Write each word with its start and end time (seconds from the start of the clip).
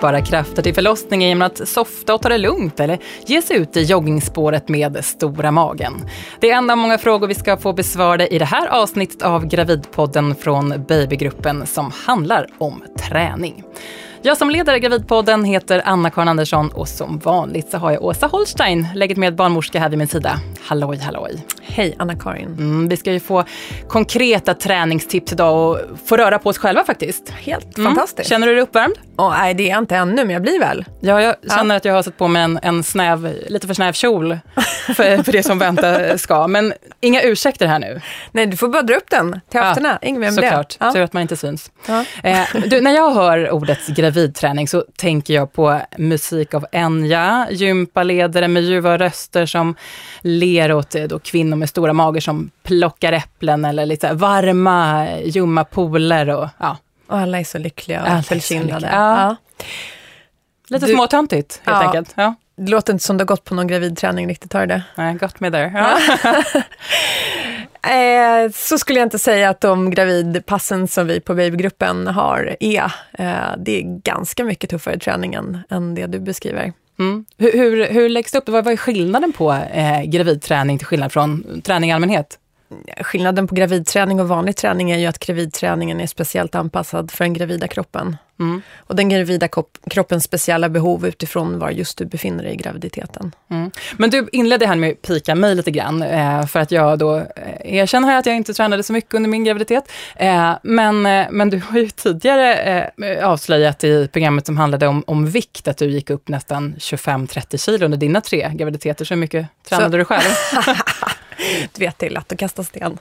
spara 0.00 0.20
krafter 0.20 0.62
till 0.62 0.74
förlossningen 0.74 1.28
genom 1.28 1.42
att 1.42 1.68
softa 1.68 2.14
och 2.14 2.22
ta 2.22 2.28
det 2.28 2.38
lugnt 2.38 2.80
eller 2.80 2.98
ge 3.26 3.42
sig 3.42 3.56
ut 3.56 3.76
i 3.76 3.82
joggingspåret 3.82 4.68
med 4.68 5.04
stora 5.04 5.50
magen? 5.50 5.92
Det 6.40 6.50
är 6.50 6.56
en 6.56 6.70
av 6.70 6.78
många 6.78 6.98
frågor 6.98 7.26
vi 7.26 7.34
ska 7.34 7.56
få 7.56 7.72
besvarade 7.72 8.34
i 8.34 8.38
det 8.38 8.44
här 8.44 8.66
avsnittet 8.66 9.22
av 9.22 9.46
Gravidpodden 9.46 10.34
från 10.34 10.84
Babygruppen 10.88 11.66
som 11.66 11.92
handlar 12.06 12.46
om 12.58 12.82
träning. 12.98 13.64
Jag 14.22 14.36
som 14.36 14.50
leder 14.50 14.76
Gravidpodden 14.76 15.44
heter 15.44 15.82
Anna-Karin 15.84 16.28
Andersson 16.28 16.70
och 16.70 16.88
som 16.88 17.18
vanligt 17.18 17.70
så 17.70 17.78
har 17.78 17.90
jag 17.90 18.04
Åsa 18.04 18.26
Holstein, 18.26 18.86
läget 18.94 19.16
med 19.16 19.34
barnmorska 19.34 19.80
här 19.80 19.88
vid 19.88 19.98
min 19.98 20.08
sida. 20.08 20.40
Halloj, 20.62 20.98
halloj. 20.98 21.46
Hej 21.62 21.96
Anna-Karin. 21.98 22.46
Mm, 22.46 22.88
vi 22.88 22.96
ska 22.96 23.12
ju 23.12 23.20
få 23.20 23.44
konkreta 23.88 24.54
träningstips 24.54 25.32
idag 25.32 25.70
och 25.70 25.78
få 26.06 26.16
röra 26.16 26.38
på 26.38 26.48
oss 26.48 26.58
själva 26.58 26.84
faktiskt. 26.84 27.30
Helt 27.30 27.78
mm. 27.78 27.90
fantastiskt. 27.90 28.28
Känner 28.28 28.46
du 28.46 28.54
dig 28.54 28.62
uppvärmd? 28.62 28.94
Oh, 29.16 29.30
nej, 29.30 29.54
det 29.54 29.62
är 29.62 29.70
jag 29.70 29.78
inte 29.78 29.96
ännu, 29.96 30.24
men 30.24 30.30
jag 30.30 30.42
blir 30.42 30.58
väl. 30.58 30.84
Ja, 31.00 31.22
jag 31.22 31.34
känner 31.48 31.74
ja. 31.74 31.76
att 31.76 31.84
jag 31.84 31.94
har 31.94 32.02
satt 32.02 32.18
på 32.18 32.28
mig 32.28 32.42
en, 32.42 32.58
en 32.62 32.82
snäv, 32.82 33.34
lite 33.48 33.66
för 33.66 33.74
snäv 33.74 33.92
kjol 33.92 34.38
för, 34.86 35.22
för 35.22 35.32
det 35.32 35.42
som 35.42 35.58
vänta 35.58 36.18
ska. 36.18 36.46
Men 36.46 36.72
inga 37.00 37.22
ursäkter 37.22 37.66
här 37.66 37.78
nu. 37.78 38.00
Nej, 38.32 38.46
du 38.46 38.56
får 38.56 38.68
bara 38.68 38.82
dra 38.82 38.94
upp 38.94 39.10
den 39.10 39.40
till 39.50 39.60
höfterna. 39.60 39.98
Ja, 40.00 40.08
Inget 40.08 40.20
mer 40.20 40.26
med 40.26 40.34
såklart. 40.34 40.76
det. 40.78 40.84
Ja. 40.84 40.92
Tur 40.92 41.02
att 41.02 41.12
man 41.12 41.22
inte 41.22 41.36
syns. 41.36 41.70
Ja. 41.86 42.04
Eh, 42.22 42.42
du, 42.66 42.80
när 42.80 42.94
jag 42.94 43.10
hör 43.10 43.50
ordet 43.50 43.78
gravidträning 44.10 44.68
så 44.68 44.84
tänker 44.96 45.34
jag 45.34 45.52
på 45.52 45.80
musik 45.98 46.54
av 46.54 46.66
Enya, 46.72 47.48
gympaledare 47.50 48.48
med 48.48 48.62
ljuva 48.62 48.98
röster 48.98 49.46
som 49.46 49.74
ler 50.20 50.72
åt 50.72 50.90
då, 50.90 51.18
kvinnor 51.18 51.56
med 51.56 51.68
stora 51.68 51.92
mager 51.92 52.20
som 52.20 52.50
plockar 52.62 53.12
äpplen 53.12 53.64
eller 53.64 53.86
lite 53.86 54.12
varma, 54.12 55.06
ljumma 55.24 55.64
pooler 55.64 56.30
och 56.30 56.48
ja. 56.58 56.76
Och 57.06 57.18
alla 57.18 57.40
är 57.40 57.44
så 57.44 57.58
lyckliga 57.58 58.02
och 58.02 58.08
apelsinade. 58.08 58.88
Ja. 58.92 59.20
ja. 59.20 59.36
Lite 60.68 60.86
du, 60.86 60.94
småtöntigt 60.94 61.60
helt 61.64 61.82
ja. 61.82 61.86
enkelt. 61.86 62.12
Ja. 62.14 62.34
Det 62.56 62.70
låter 62.70 62.92
inte 62.92 63.04
som 63.04 63.16
du 63.16 63.22
har 63.22 63.26
gått 63.26 63.44
på 63.44 63.54
någon 63.54 63.66
gravidträning 63.66 64.28
riktigt, 64.28 64.52
har 64.52 64.60
du 64.60 64.66
det? 64.66 64.82
Nej, 64.94 65.14
gått 65.14 65.40
med 65.40 65.52
där. 65.52 65.72
Ja. 65.74 65.98
eh, 67.82 68.50
så 68.52 68.78
skulle 68.78 68.98
jag 68.98 69.06
inte 69.06 69.18
säga 69.18 69.50
att 69.50 69.60
de 69.60 69.90
gravidpassen 69.90 70.88
som 70.88 71.06
vi 71.06 71.20
på 71.20 71.34
babygruppen 71.34 72.06
har 72.06 72.56
är. 72.60 72.92
Eh, 73.12 73.56
det 73.58 73.78
är 73.78 74.00
ganska 74.02 74.44
mycket 74.44 74.70
tuffare 74.70 74.98
träning 74.98 75.34
än, 75.34 75.58
än 75.70 75.94
det 75.94 76.06
du 76.06 76.20
beskriver. 76.20 76.72
Mm. 76.98 77.24
Hur, 77.38 77.52
hur, 77.52 77.86
hur 77.86 78.08
läggs 78.08 78.32
det 78.32 78.38
upp? 78.38 78.48
Vad, 78.48 78.64
vad 78.64 78.72
är 78.72 78.76
skillnaden 78.76 79.32
på 79.32 79.52
eh, 79.52 80.02
gravidträning 80.02 80.78
till 80.78 80.86
skillnad 80.86 81.12
från 81.12 81.60
träning 81.62 81.90
i 81.90 81.92
allmänhet? 81.92 82.38
Skillnaden 83.00 83.46
på 83.46 83.54
gravidträning 83.54 84.20
och 84.20 84.28
vanlig 84.28 84.56
träning 84.56 84.90
är 84.90 84.98
ju 84.98 85.06
att 85.06 85.18
gravidträningen 85.18 86.00
är 86.00 86.06
speciellt 86.06 86.54
anpassad 86.54 87.10
för 87.10 87.24
den 87.24 87.32
gravida 87.32 87.68
kroppen. 87.68 88.16
Mm. 88.40 88.62
Och 88.78 88.96
den 88.96 89.08
gravida 89.08 89.48
kroppens 89.90 90.24
speciella 90.24 90.68
behov 90.68 91.06
utifrån 91.06 91.58
var 91.58 91.70
just 91.70 91.98
du 91.98 92.04
befinner 92.04 92.44
dig 92.44 92.52
i 92.52 92.56
graviditeten. 92.56 93.34
Mm. 93.50 93.70
Men 93.96 94.10
du 94.10 94.28
inledde 94.32 94.66
här 94.66 94.76
med 94.76 94.90
att 94.90 95.02
pika 95.02 95.34
mig 95.34 95.54
lite 95.54 95.70
grann, 95.70 96.02
eh, 96.02 96.46
för 96.46 96.60
att 96.60 96.70
jag 96.70 96.98
då 96.98 97.16
eh, 97.16 97.24
erkänner 97.64 98.08
här 98.08 98.18
att 98.18 98.26
jag 98.26 98.36
inte 98.36 98.54
tränade 98.54 98.82
så 98.82 98.92
mycket 98.92 99.14
under 99.14 99.30
min 99.30 99.44
graviditet. 99.44 99.92
Eh, 100.16 100.52
men, 100.62 101.02
men 101.30 101.50
du 101.50 101.62
har 101.70 101.78
ju 101.78 101.88
tidigare 101.88 102.90
avslöjat 103.22 103.84
i 103.84 104.08
programmet 104.12 104.46
som 104.46 104.56
handlade 104.56 104.86
om, 104.86 105.04
om 105.06 105.26
vikt, 105.26 105.68
att 105.68 105.76
du 105.76 105.90
gick 105.90 106.10
upp 106.10 106.28
nästan 106.28 106.74
25-30 106.78 107.56
kilo 107.64 107.84
under 107.84 107.98
dina 107.98 108.20
tre 108.20 108.50
graviditeter. 108.54 109.04
Så 109.04 109.14
hur 109.14 109.20
mycket 109.20 109.46
tränade 109.68 109.90
så. 109.90 109.96
du 109.96 110.04
själv? 110.04 110.30
du 111.72 111.84
vet, 111.84 111.98
det 111.98 112.06
är 112.06 112.10
lätt 112.10 112.32
att 112.32 112.38
kasta 112.38 112.64
sten. 112.64 112.98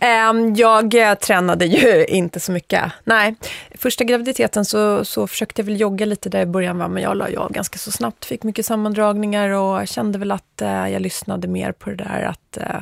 Ehm, 0.00 0.54
jag 0.54 1.20
tränade 1.20 1.66
ju 1.66 2.04
inte 2.08 2.40
så 2.40 2.52
mycket. 2.52 2.92
Nej, 3.04 3.34
första 3.74 4.04
graviditeten 4.04 4.64
så, 4.64 5.04
så 5.04 5.26
försökte 5.26 5.60
jag 5.60 5.66
väl 5.66 5.80
jogga 5.80 6.06
lite 6.06 6.28
där 6.28 6.40
i 6.40 6.46
början, 6.46 6.78
va? 6.78 6.88
men 6.88 7.02
jag 7.02 7.16
la 7.16 7.28
av 7.36 7.52
ganska 7.52 7.78
så 7.78 7.92
snabbt. 7.92 8.24
Fick 8.24 8.42
mycket 8.42 8.66
sammandragningar 8.66 9.50
och 9.50 9.88
kände 9.88 10.18
väl 10.18 10.32
att 10.32 10.62
eh, 10.62 10.88
jag 10.88 11.02
lyssnade 11.02 11.48
mer 11.48 11.72
på 11.72 11.90
det 11.90 11.96
där 11.96 12.22
att 12.22 12.56
eh, 12.56 12.80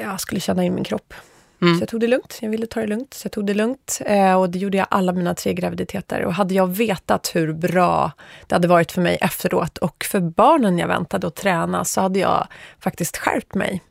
jag 0.00 0.20
skulle 0.20 0.40
känna 0.40 0.64
in 0.64 0.74
min 0.74 0.84
kropp. 0.84 1.14
Mm. 1.62 1.74
Så 1.74 1.82
jag 1.82 1.88
tog 1.88 2.00
det 2.00 2.06
lugnt. 2.06 2.38
Jag 2.40 2.50
ville 2.50 2.66
ta 2.66 2.80
det 2.80 2.86
lugnt, 2.86 3.14
så 3.14 3.26
jag 3.26 3.32
tog 3.32 3.46
det 3.46 3.54
lugnt. 3.54 4.00
Eh, 4.06 4.34
och 4.34 4.50
det 4.50 4.58
gjorde 4.58 4.76
jag 4.76 4.86
alla 4.90 5.12
mina 5.12 5.34
tre 5.34 5.54
graviditeter. 5.54 6.24
Och 6.24 6.34
hade 6.34 6.54
jag 6.54 6.66
vetat 6.66 7.30
hur 7.34 7.52
bra 7.52 8.12
det 8.46 8.54
hade 8.54 8.68
varit 8.68 8.92
för 8.92 9.00
mig 9.00 9.18
efteråt 9.20 9.78
och 9.78 10.04
för 10.10 10.20
barnen 10.20 10.78
jag 10.78 10.88
väntade 10.88 11.26
att 11.26 11.34
träna 11.34 11.84
så 11.84 12.00
hade 12.00 12.18
jag 12.18 12.46
faktiskt 12.80 13.16
skärpt 13.16 13.54
mig 13.54 13.82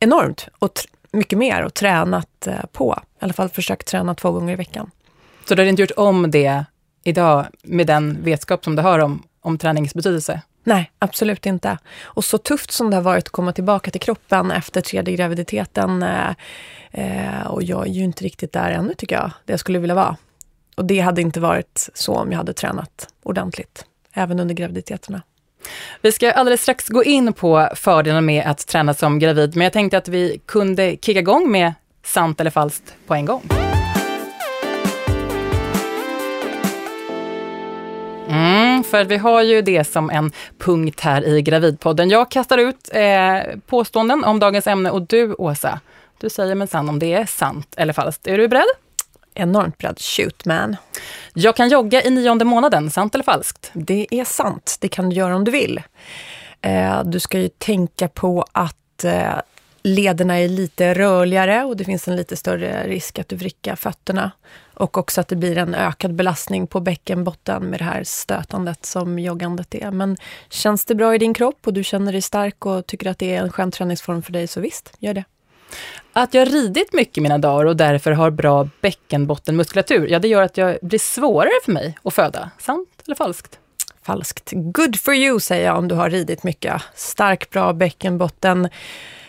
enormt 0.00 0.48
och 0.58 0.72
mycket 1.12 1.38
mer 1.38 1.62
och 1.62 1.74
tränat 1.74 2.46
eh, 2.46 2.54
på. 2.72 3.00
I 3.20 3.24
alla 3.24 3.32
fall 3.32 3.48
försökt 3.48 3.86
träna 3.86 4.14
två 4.14 4.30
gånger 4.32 4.52
i 4.52 4.56
veckan. 4.56 4.90
Så 5.48 5.54
du 5.54 5.62
har 5.62 5.68
inte 5.68 5.82
gjort 5.82 5.90
om 5.96 6.30
det 6.30 6.64
idag 7.04 7.46
med 7.62 7.86
den 7.86 8.22
vetskap 8.22 8.64
som 8.64 8.76
du 8.76 8.82
har 8.82 8.98
om, 8.98 9.22
om 9.40 9.58
träningens 9.58 9.94
betydelse? 9.94 10.42
Nej, 10.64 10.90
absolut 10.98 11.46
inte. 11.46 11.78
Och 12.02 12.24
så 12.24 12.38
tufft 12.38 12.70
som 12.70 12.90
det 12.90 12.96
har 12.96 13.02
varit 13.02 13.24
att 13.24 13.32
komma 13.32 13.52
tillbaka 13.52 13.90
till 13.90 14.00
kroppen 14.00 14.50
efter 14.50 14.80
tredje 14.80 15.16
graviditeten. 15.16 16.02
Eh, 16.02 16.30
eh, 16.90 17.46
och 17.46 17.62
jag 17.62 17.86
är 17.86 17.92
ju 17.92 18.04
inte 18.04 18.24
riktigt 18.24 18.52
där 18.52 18.70
ännu 18.70 18.94
tycker 18.94 19.16
jag, 19.16 19.30
det 19.44 19.52
jag 19.52 19.60
skulle 19.60 19.78
vilja 19.78 19.94
vara. 19.94 20.16
Och 20.76 20.84
det 20.84 21.00
hade 21.00 21.20
inte 21.20 21.40
varit 21.40 21.88
så 21.94 22.14
om 22.14 22.30
jag 22.32 22.38
hade 22.38 22.52
tränat 22.52 23.08
ordentligt, 23.22 23.84
även 24.12 24.40
under 24.40 24.54
graviditeterna. 24.54 25.22
Vi 26.02 26.12
ska 26.12 26.32
alldeles 26.32 26.62
strax 26.62 26.88
gå 26.88 27.04
in 27.04 27.32
på 27.32 27.68
fördelarna 27.74 28.20
med 28.20 28.46
att 28.46 28.66
träna 28.66 28.94
som 28.94 29.18
gravid, 29.18 29.56
men 29.56 29.64
jag 29.64 29.72
tänkte 29.72 29.98
att 29.98 30.08
vi 30.08 30.40
kunde 30.46 30.96
kicka 31.02 31.18
igång 31.18 31.50
med 31.50 31.72
sant 32.04 32.40
eller 32.40 32.50
falskt 32.50 32.94
på 33.06 33.14
en 33.14 33.26
gång. 33.26 33.42
Mm, 38.28 38.84
för 38.84 39.04
vi 39.04 39.16
har 39.16 39.42
ju 39.42 39.62
det 39.62 39.84
som 39.84 40.10
en 40.10 40.32
punkt 40.58 41.00
här 41.00 41.26
i 41.26 41.42
Gravidpodden. 41.42 42.10
Jag 42.10 42.30
kastar 42.30 42.58
ut 42.58 42.90
eh, 42.92 43.56
påståenden 43.66 44.24
om 44.24 44.38
dagens 44.38 44.66
ämne 44.66 44.90
och 44.90 45.02
du, 45.02 45.34
Åsa, 45.34 45.80
du 46.20 46.30
säger 46.30 46.54
minsann 46.54 46.88
om 46.88 46.98
det 46.98 47.12
är 47.12 47.26
sant 47.26 47.74
eller 47.76 47.92
falskt. 47.92 48.26
Är 48.26 48.38
du 48.38 48.48
beredd? 48.48 48.87
Enormt 49.38 49.78
beredd. 49.78 50.00
Shoot 50.00 50.44
man. 50.44 50.76
Jag 51.34 51.56
kan 51.56 51.68
jogga 51.68 52.02
i 52.02 52.10
nionde 52.10 52.44
månaden, 52.44 52.90
sant 52.90 53.14
eller 53.14 53.24
falskt? 53.24 53.70
Det 53.72 54.06
är 54.10 54.24
sant. 54.24 54.76
Det 54.80 54.88
kan 54.88 55.08
du 55.08 55.16
göra 55.16 55.36
om 55.36 55.44
du 55.44 55.50
vill. 55.50 55.82
Eh, 56.60 57.04
du 57.04 57.20
ska 57.20 57.38
ju 57.38 57.48
tänka 57.48 58.08
på 58.08 58.44
att 58.52 59.04
eh, 59.04 59.34
lederna 59.82 60.38
är 60.38 60.48
lite 60.48 60.94
rörligare 60.94 61.64
och 61.64 61.76
det 61.76 61.84
finns 61.84 62.08
en 62.08 62.16
lite 62.16 62.36
större 62.36 62.86
risk 62.86 63.18
att 63.18 63.28
du 63.28 63.36
vrickar 63.36 63.76
fötterna. 63.76 64.30
Och 64.74 64.98
också 64.98 65.20
att 65.20 65.28
det 65.28 65.36
blir 65.36 65.58
en 65.58 65.74
ökad 65.74 66.14
belastning 66.14 66.66
på 66.66 66.80
bäckenbotten 66.80 67.62
med 67.62 67.80
det 67.80 67.84
här 67.84 68.04
stötandet 68.04 68.86
som 68.86 69.18
joggandet 69.18 69.74
är. 69.74 69.90
Men 69.90 70.16
känns 70.48 70.84
det 70.84 70.94
bra 70.94 71.14
i 71.14 71.18
din 71.18 71.34
kropp 71.34 71.66
och 71.66 71.72
du 71.72 71.84
känner 71.84 72.12
dig 72.12 72.22
stark 72.22 72.66
och 72.66 72.86
tycker 72.86 73.10
att 73.10 73.18
det 73.18 73.34
är 73.34 73.42
en 73.42 73.52
skön 73.52 73.70
träningsform 73.70 74.22
för 74.22 74.32
dig, 74.32 74.46
så 74.46 74.60
visst, 74.60 74.92
gör 74.98 75.14
det. 75.14 75.24
Att 76.12 76.34
jag 76.34 76.52
ridit 76.52 76.92
mycket 76.92 77.22
mina 77.22 77.38
dagar 77.38 77.64
och 77.64 77.76
därför 77.76 78.10
har 78.10 78.30
bra 78.30 78.68
bäckenbottenmuskulatur, 78.80 80.08
ja 80.08 80.18
det 80.18 80.28
gör 80.28 80.42
att 80.42 80.54
det 80.54 80.78
blir 80.82 80.98
svårare 80.98 81.60
för 81.64 81.72
mig 81.72 81.98
att 82.02 82.14
föda. 82.14 82.50
Sant 82.58 82.88
eller 83.06 83.14
falskt? 83.14 83.58
Falskt. 84.02 84.52
Good 84.52 85.00
for 85.00 85.14
you, 85.14 85.40
säger 85.40 85.66
jag 85.66 85.78
om 85.78 85.88
du 85.88 85.94
har 85.94 86.10
ridit 86.10 86.42
mycket. 86.42 86.82
Stark, 86.94 87.50
bra 87.50 87.72
bäckenbotten 87.72 88.68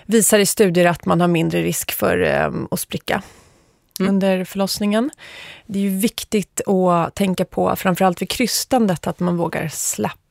visar 0.05 0.39
i 0.39 0.45
studier 0.45 0.85
att 0.85 1.05
man 1.05 1.21
har 1.21 1.27
mindre 1.27 1.61
risk 1.61 1.91
för 1.91 2.45
um, 2.45 2.67
att 2.71 2.79
spricka 2.79 3.21
mm. 3.99 4.13
under 4.13 4.43
förlossningen. 4.45 5.09
Det 5.65 5.79
är 5.79 5.83
ju 5.83 5.97
viktigt 5.97 6.61
att 6.67 7.15
tänka 7.15 7.45
på, 7.45 7.75
framförallt 7.75 8.21
vid 8.21 8.29
krystandet, 8.29 9.07
att 9.07 9.19
man 9.19 9.37
vågar 9.37 9.67
släppa 9.67 10.28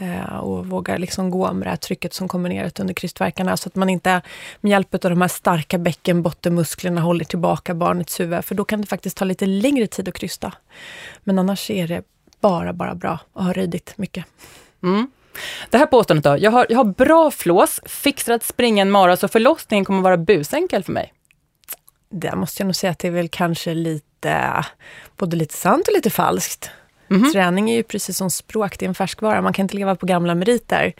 eh, 0.00 0.36
och 0.36 0.66
vågar 0.66 0.98
liksom 0.98 1.30
gå 1.30 1.52
med 1.52 1.66
det 1.66 1.70
här 1.70 1.76
trycket 1.76 2.14
som 2.14 2.28
kommer 2.28 2.48
ner 2.48 2.72
under 2.78 2.94
krystverkarna 2.94 3.56
så 3.56 3.68
att 3.68 3.74
man 3.74 3.90
inte 3.90 4.22
med 4.60 4.70
hjälp 4.70 4.94
av 4.94 5.10
de 5.10 5.20
här 5.20 5.28
starka 5.28 5.78
bäckenbottenmusklerna 5.78 7.00
håller 7.00 7.24
tillbaka 7.24 7.74
barnets 7.74 8.20
huvud, 8.20 8.44
för 8.44 8.54
då 8.54 8.64
kan 8.64 8.80
det 8.80 8.86
faktiskt 8.86 9.16
ta 9.16 9.24
lite 9.24 9.46
längre 9.46 9.86
tid 9.86 10.08
att 10.08 10.14
krysta. 10.14 10.52
Men 11.24 11.38
annars 11.38 11.70
är 11.70 11.88
det 11.88 12.02
bara, 12.40 12.72
bara 12.72 12.94
bra 12.94 13.18
att 13.32 13.44
ha 13.44 13.52
ridit 13.52 13.92
mycket. 13.96 14.24
Mm. 14.82 15.10
Det 15.70 15.78
här 15.78 15.86
påståendet 15.86 16.24
då, 16.24 16.36
jag 16.38 16.50
har, 16.50 16.66
jag 16.68 16.76
har 16.76 16.84
bra 16.84 17.30
flås, 17.30 17.80
fixar 17.86 18.34
att 18.34 18.44
springa 18.44 18.82
en 18.82 18.90
mara 18.90 19.16
så 19.16 19.28
förlossningen 19.28 19.84
kommer 19.84 20.02
vara 20.02 20.16
busenkel 20.16 20.84
för 20.84 20.92
mig. 20.92 21.12
Det 22.10 22.36
måste 22.36 22.62
jag 22.62 22.66
nog 22.66 22.76
säga 22.76 22.90
att 22.90 22.98
det 22.98 23.08
är 23.08 23.12
väl 23.12 23.28
kanske 23.28 23.74
lite, 23.74 24.64
både 25.16 25.36
lite 25.36 25.54
sant 25.54 25.88
och 25.88 25.94
lite 25.94 26.10
falskt. 26.10 26.70
Mm 27.14 27.26
-hmm. 27.26 27.32
Träning 27.32 27.70
är 27.70 27.74
ju 27.74 27.82
precis 27.82 28.16
som 28.16 28.30
språk, 28.30 28.78
det 28.78 28.86
är 28.86 28.88
en 28.88 28.94
färskvara. 28.94 29.42
Man 29.42 29.52
kan 29.52 29.64
inte 29.64 29.76
leva 29.76 29.96
på 29.96 30.06
gamla 30.06 30.34
meriter. 30.34 30.92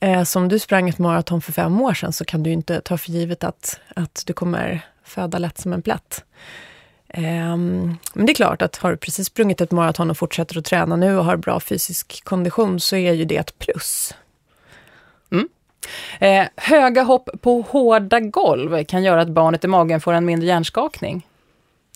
Eh, 0.00 0.22
som 0.24 0.48
du 0.48 0.58
sprang 0.58 0.88
ett 0.88 0.98
maraton 0.98 1.42
för 1.42 1.52
fem 1.52 1.80
år 1.80 1.94
sedan 1.94 2.12
så 2.12 2.24
kan 2.24 2.42
du 2.42 2.50
inte 2.50 2.80
ta 2.80 2.98
för 2.98 3.10
givet 3.10 3.44
att, 3.44 3.80
att 3.96 4.22
du 4.26 4.32
kommer 4.32 4.80
föda 5.04 5.38
lätt 5.38 5.58
som 5.58 5.72
en 5.72 5.82
plätt. 5.82 6.24
Um, 7.14 7.98
men 8.12 8.26
det 8.26 8.32
är 8.32 8.34
klart 8.34 8.62
att 8.62 8.76
har 8.76 8.90
du 8.90 8.96
precis 8.96 9.26
sprungit 9.26 9.60
ett 9.60 9.70
maraton 9.70 10.10
och 10.10 10.18
fortsätter 10.18 10.58
att 10.58 10.64
träna 10.64 10.96
nu 10.96 11.16
och 11.16 11.24
har 11.24 11.36
bra 11.36 11.60
fysisk 11.60 12.24
kondition 12.24 12.80
så 12.80 12.96
är 12.96 13.12
ju 13.12 13.24
det 13.24 13.36
ett 13.36 13.58
plus. 13.58 14.14
Mm. 15.32 15.48
Eh, 16.18 16.48
höga 16.56 17.02
hopp 17.02 17.28
på 17.40 17.64
hårda 17.68 18.20
golv 18.20 18.84
kan 18.84 19.02
göra 19.02 19.20
att 19.20 19.28
barnet 19.28 19.64
i 19.64 19.68
magen 19.68 20.00
får 20.00 20.12
en 20.12 20.24
mindre 20.24 20.48
hjärnskakning. 20.48 21.26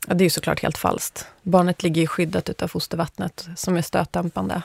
Ja, 0.07 0.15
det 0.15 0.23
är 0.23 0.27
ju 0.27 0.31
såklart 0.31 0.63
helt 0.63 0.79
falskt. 0.79 1.27
Barnet 1.43 1.83
ligger 1.83 2.01
ju 2.01 2.07
skyddat 2.07 2.49
utav 2.49 2.69
fostervattnet 2.69 3.49
som 3.57 3.77
är 3.77 3.83
stötdämpande. 3.83 4.63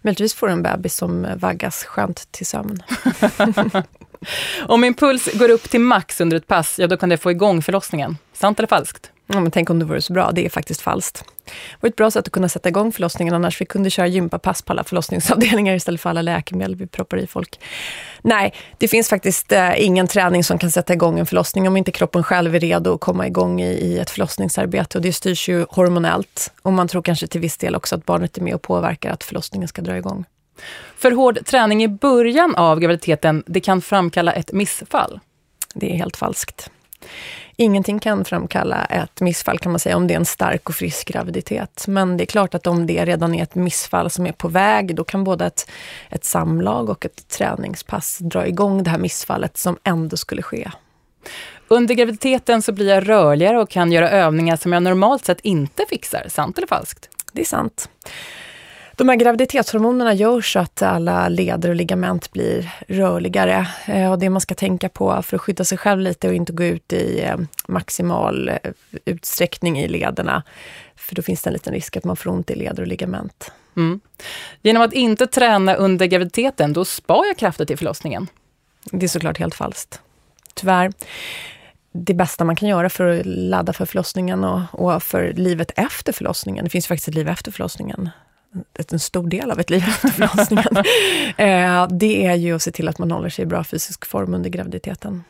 Möjligtvis 0.00 0.34
får 0.34 0.46
du 0.46 0.52
en 0.52 0.62
bebis 0.62 0.96
som 0.96 1.26
vaggas 1.36 1.84
skönt 1.84 2.32
till 2.32 2.46
sömn. 2.46 2.82
Om 4.66 4.80
min 4.80 4.94
puls 4.94 5.28
går 5.34 5.48
upp 5.48 5.70
till 5.70 5.80
max 5.80 6.20
under 6.20 6.36
ett 6.36 6.46
pass, 6.46 6.78
ja 6.78 6.86
då 6.86 6.96
kan 6.96 7.08
det 7.08 7.16
få 7.16 7.30
igång 7.30 7.62
förlossningen. 7.62 8.18
Sant 8.32 8.58
eller 8.58 8.68
falskt? 8.68 9.10
Ja, 9.26 9.40
men 9.40 9.50
tänk 9.50 9.70
om 9.70 9.78
det 9.78 9.84
vore 9.84 10.02
så 10.02 10.12
bra. 10.12 10.32
Det 10.32 10.46
är 10.46 10.50
faktiskt 10.50 10.80
falskt. 10.80 11.24
Det 11.44 11.52
var 11.80 11.88
ett 11.88 11.96
bra 11.96 12.10
sätt 12.10 12.26
att 12.26 12.32
kunna 12.32 12.48
sätta 12.48 12.68
igång 12.68 12.92
förlossningen 12.92 13.34
annars. 13.34 13.60
Vi 13.60 13.64
kunde 13.64 13.90
köra 13.90 14.06
gympapass 14.06 14.62
på 14.62 14.72
alla 14.72 14.84
förlossningsavdelningar 14.84 15.74
istället 15.74 16.00
för 16.00 16.10
alla 16.10 16.22
läkemedel 16.22 16.76
vi 16.76 16.86
proppar 16.86 17.16
i 17.16 17.26
folk. 17.26 17.60
Nej, 18.22 18.54
det 18.78 18.88
finns 18.88 19.08
faktiskt 19.08 19.52
eh, 19.52 19.84
ingen 19.84 20.06
träning 20.06 20.44
som 20.44 20.58
kan 20.58 20.70
sätta 20.70 20.92
igång 20.92 21.18
en 21.18 21.26
förlossning 21.26 21.68
om 21.68 21.76
inte 21.76 21.92
kroppen 21.92 22.22
själv 22.22 22.54
är 22.54 22.60
redo 22.60 22.94
att 22.94 23.00
komma 23.00 23.26
igång 23.26 23.60
i, 23.60 23.70
i 23.72 23.98
ett 23.98 24.10
förlossningsarbete. 24.10 24.98
Och 24.98 25.02
det 25.02 25.12
styrs 25.12 25.48
ju 25.48 25.66
hormonellt. 25.68 26.52
Och 26.62 26.72
man 26.72 26.88
tror 26.88 27.02
kanske 27.02 27.26
till 27.26 27.40
viss 27.40 27.56
del 27.56 27.74
också 27.74 27.94
att 27.94 28.06
barnet 28.06 28.38
är 28.38 28.42
med 28.42 28.54
och 28.54 28.62
påverkar 28.62 29.10
att 29.10 29.24
förlossningen 29.24 29.68
ska 29.68 29.82
dra 29.82 29.96
igång. 29.96 30.24
För 30.96 31.10
hård 31.10 31.46
träning 31.46 31.82
i 31.82 31.88
början 31.88 32.54
av 32.54 32.80
graviditeten, 32.80 33.42
det 33.46 33.60
kan 33.60 33.82
framkalla 33.82 34.32
ett 34.32 34.52
missfall? 34.52 35.20
Det 35.74 35.92
är 35.92 35.96
helt 35.96 36.16
falskt. 36.16 36.70
Ingenting 37.56 37.98
kan 37.98 38.24
framkalla 38.24 38.84
ett 38.84 39.20
missfall 39.20 39.58
kan 39.58 39.72
man 39.72 39.78
säga 39.78 39.96
om 39.96 40.06
det 40.06 40.14
är 40.14 40.18
en 40.18 40.24
stark 40.24 40.68
och 40.68 40.74
frisk 40.74 41.08
graviditet. 41.08 41.84
Men 41.88 42.16
det 42.16 42.24
är 42.24 42.26
klart 42.26 42.54
att 42.54 42.66
om 42.66 42.86
det 42.86 43.04
redan 43.04 43.34
är 43.34 43.42
ett 43.42 43.54
missfall 43.54 44.10
som 44.10 44.26
är 44.26 44.32
på 44.32 44.48
väg, 44.48 44.96
då 44.96 45.04
kan 45.04 45.24
både 45.24 45.46
ett, 45.46 45.70
ett 46.10 46.24
samlag 46.24 46.90
och 46.90 47.04
ett 47.06 47.28
träningspass 47.28 48.18
dra 48.18 48.46
igång 48.46 48.82
det 48.82 48.90
här 48.90 48.98
missfallet 48.98 49.56
som 49.56 49.78
ändå 49.84 50.16
skulle 50.16 50.42
ske. 50.42 50.70
Under 51.68 51.94
graviditeten 51.94 52.62
så 52.62 52.72
blir 52.72 52.88
jag 52.88 53.08
rörligare 53.08 53.58
och 53.60 53.70
kan 53.70 53.92
göra 53.92 54.10
övningar 54.10 54.56
som 54.56 54.72
jag 54.72 54.82
normalt 54.82 55.24
sett 55.24 55.40
inte 55.40 55.84
fixar. 55.88 56.26
Sant 56.28 56.58
eller 56.58 56.66
falskt? 56.66 57.08
Det 57.32 57.40
är 57.40 57.44
sant. 57.44 57.88
De 58.96 59.08
här 59.08 59.16
graviditetshormonerna 59.16 60.14
gör 60.14 60.40
så 60.40 60.58
att 60.58 60.82
alla 60.82 61.28
leder 61.28 61.68
och 61.68 61.74
ligament 61.74 62.32
blir 62.32 62.74
rörligare. 62.88 63.66
Eh, 63.86 64.12
och 64.12 64.18
det 64.18 64.30
man 64.30 64.40
ska 64.40 64.54
tänka 64.54 64.88
på 64.88 65.22
för 65.22 65.36
att 65.36 65.40
skydda 65.40 65.64
sig 65.64 65.78
själv 65.78 66.00
lite 66.00 66.28
och 66.28 66.34
inte 66.34 66.52
gå 66.52 66.64
ut 66.64 66.92
i 66.92 67.20
eh, 67.20 67.36
maximal 67.68 68.48
eh, 68.48 68.56
utsträckning 69.04 69.78
i 69.78 69.88
lederna. 69.88 70.42
För 70.96 71.14
då 71.14 71.22
finns 71.22 71.42
det 71.42 71.50
en 71.50 71.54
liten 71.54 71.72
risk 71.72 71.96
att 71.96 72.04
man 72.04 72.16
får 72.16 72.30
ont 72.30 72.50
i 72.50 72.54
leder 72.54 72.82
och 72.82 72.88
ligament. 72.88 73.52
Mm. 73.76 74.00
Genom 74.62 74.82
att 74.82 74.92
inte 74.92 75.26
träna 75.26 75.74
under 75.74 76.06
graviditeten, 76.06 76.72
då 76.72 76.84
spar 76.84 77.26
jag 77.26 77.36
krafter 77.36 77.64
till 77.64 77.78
förlossningen? 77.78 78.26
Det 78.84 79.06
är 79.06 79.08
såklart 79.08 79.38
helt 79.38 79.54
falskt. 79.54 80.00
Tyvärr 80.54 80.92
det 81.94 82.14
bästa 82.14 82.44
man 82.44 82.56
kan 82.56 82.68
göra 82.68 82.90
för 82.90 83.20
att 83.20 83.26
ladda 83.26 83.72
för 83.72 83.86
förlossningen 83.86 84.44
och, 84.44 84.60
och, 84.72 85.02
för 85.02 85.32
livet 85.32 85.70
efter 85.76 86.12
förlossningen. 86.12 86.64
Det 86.64 86.70
finns 86.70 86.86
faktiskt 86.86 87.08
ett 87.08 87.14
liv 87.14 87.28
efter 87.28 87.52
förlossningen 87.52 88.10
en 88.92 88.98
stor 88.98 89.26
del 89.26 89.50
av 89.50 89.60
ett 89.60 89.70
liv 89.70 89.84
efter 89.88 90.08
förlossningen, 90.08 90.76
eh, 91.36 91.88
det 91.98 92.26
är 92.26 92.34
ju 92.34 92.56
att 92.56 92.62
se 92.62 92.70
till 92.70 92.88
att 92.88 92.98
man 92.98 93.10
håller 93.10 93.28
sig 93.28 93.42
i 93.42 93.46
bra 93.46 93.64
fysisk 93.64 94.06
form 94.06 94.34
under 94.34 94.50
graviditeten. 94.50 95.24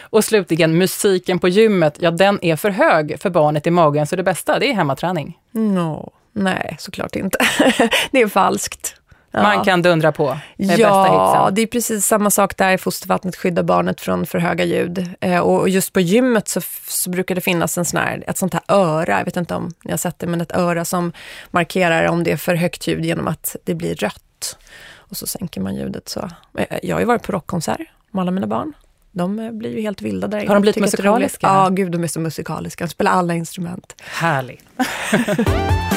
Och 0.00 0.24
slutligen, 0.24 0.78
musiken 0.78 1.38
på 1.38 1.48
gymmet, 1.48 1.96
ja 2.00 2.10
den 2.10 2.38
är 2.42 2.56
för 2.56 2.70
hög 2.70 3.20
för 3.20 3.30
barnet 3.30 3.66
i 3.66 3.70
magen, 3.70 4.06
så 4.06 4.16
det 4.16 4.22
bästa 4.22 4.58
det 4.58 4.70
är 4.70 4.74
hemmaträning. 4.74 5.38
No, 5.50 6.12
nej, 6.32 6.76
såklart 6.78 7.16
inte. 7.16 7.38
det 8.10 8.20
är 8.20 8.28
falskt. 8.28 8.94
Ja. 9.30 9.42
Man 9.42 9.64
kan 9.64 9.82
dundra 9.82 10.12
på 10.12 10.38
med 10.56 10.78
ja, 10.78 11.02
bästa 11.02 11.02
hitsen. 11.02 11.54
det 11.54 11.62
är 11.62 11.66
precis 11.66 12.06
samma 12.06 12.30
sak 12.30 12.56
där. 12.56 12.76
Fostervattnet 12.76 13.36
skyddar 13.36 13.62
barnet 13.62 14.00
från 14.00 14.26
för 14.26 14.38
höga 14.38 14.64
ljud. 14.64 15.14
Eh, 15.20 15.38
och 15.38 15.68
just 15.68 15.92
på 15.92 16.00
gymmet 16.00 16.48
så, 16.48 16.60
så, 16.88 17.10
brukar 17.10 17.34
det 17.34 17.40
finnas 17.40 17.78
en 17.78 17.84
sån 17.84 18.00
här, 18.00 18.24
ett 18.26 18.38
sånt 18.38 18.54
här 18.54 18.62
öra, 18.68 19.18
jag 19.18 19.24
vet 19.24 19.36
inte 19.36 19.54
om 19.54 19.70
ni 19.84 19.90
har 19.90 19.98
sett 19.98 20.18
det, 20.18 20.26
men 20.26 20.40
ett 20.40 20.56
öra 20.56 20.84
som 20.84 21.12
markerar 21.50 22.08
om 22.08 22.24
det 22.24 22.32
är 22.32 22.36
för 22.36 22.54
högt 22.54 22.86
ljud 22.86 23.04
genom 23.04 23.28
att 23.28 23.56
det 23.64 23.74
blir 23.74 23.94
rött. 23.94 24.58
Och 24.96 25.16
så 25.16 25.26
sänker 25.26 25.60
man 25.60 25.74
ljudet 25.74 26.08
så. 26.08 26.30
Eh, 26.58 26.78
jag 26.82 26.96
har 26.96 27.00
ju 27.00 27.06
varit 27.06 27.22
på 27.22 27.32
rockkonsert 27.32 27.80
med 28.10 28.20
alla 28.20 28.30
mina 28.30 28.46
barn. 28.46 28.72
De 29.12 29.38
eh, 29.38 29.52
blir 29.52 29.76
ju 29.76 29.80
helt 29.80 30.02
vilda 30.02 30.28
där 30.28 30.46
Har 30.46 30.54
de 30.54 30.60
blivit 30.60 30.80
musikaliska? 30.80 31.46
Ja, 31.46 31.68
gud 31.68 31.92
de 31.92 32.04
är 32.04 32.08
så 32.08 32.20
musikaliska. 32.20 32.84
De 32.84 32.90
spelar 32.90 33.12
alla 33.12 33.34
instrument. 33.34 33.94
Härligt. 33.98 34.64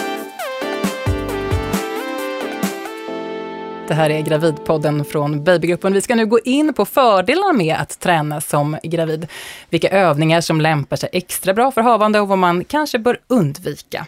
Det 3.91 3.95
här 3.95 4.09
är 4.09 4.21
Gravidpodden 4.21 5.05
från 5.05 5.43
Babygruppen. 5.43 5.93
Vi 5.93 6.01
ska 6.01 6.15
nu 6.15 6.25
gå 6.25 6.39
in 6.39 6.73
på 6.73 6.85
fördelarna 6.85 7.53
med 7.53 7.75
att 7.75 7.99
träna 7.99 8.41
som 8.41 8.77
gravid. 8.83 9.27
Vilka 9.69 9.89
övningar 9.89 10.41
som 10.41 10.61
lämpar 10.61 10.95
sig 10.95 11.09
extra 11.11 11.53
bra 11.53 11.71
för 11.71 11.81
havande 11.81 12.19
och 12.19 12.27
vad 12.27 12.37
man 12.37 12.63
kanske 12.63 12.99
bör 12.99 13.19
undvika. 13.27 14.05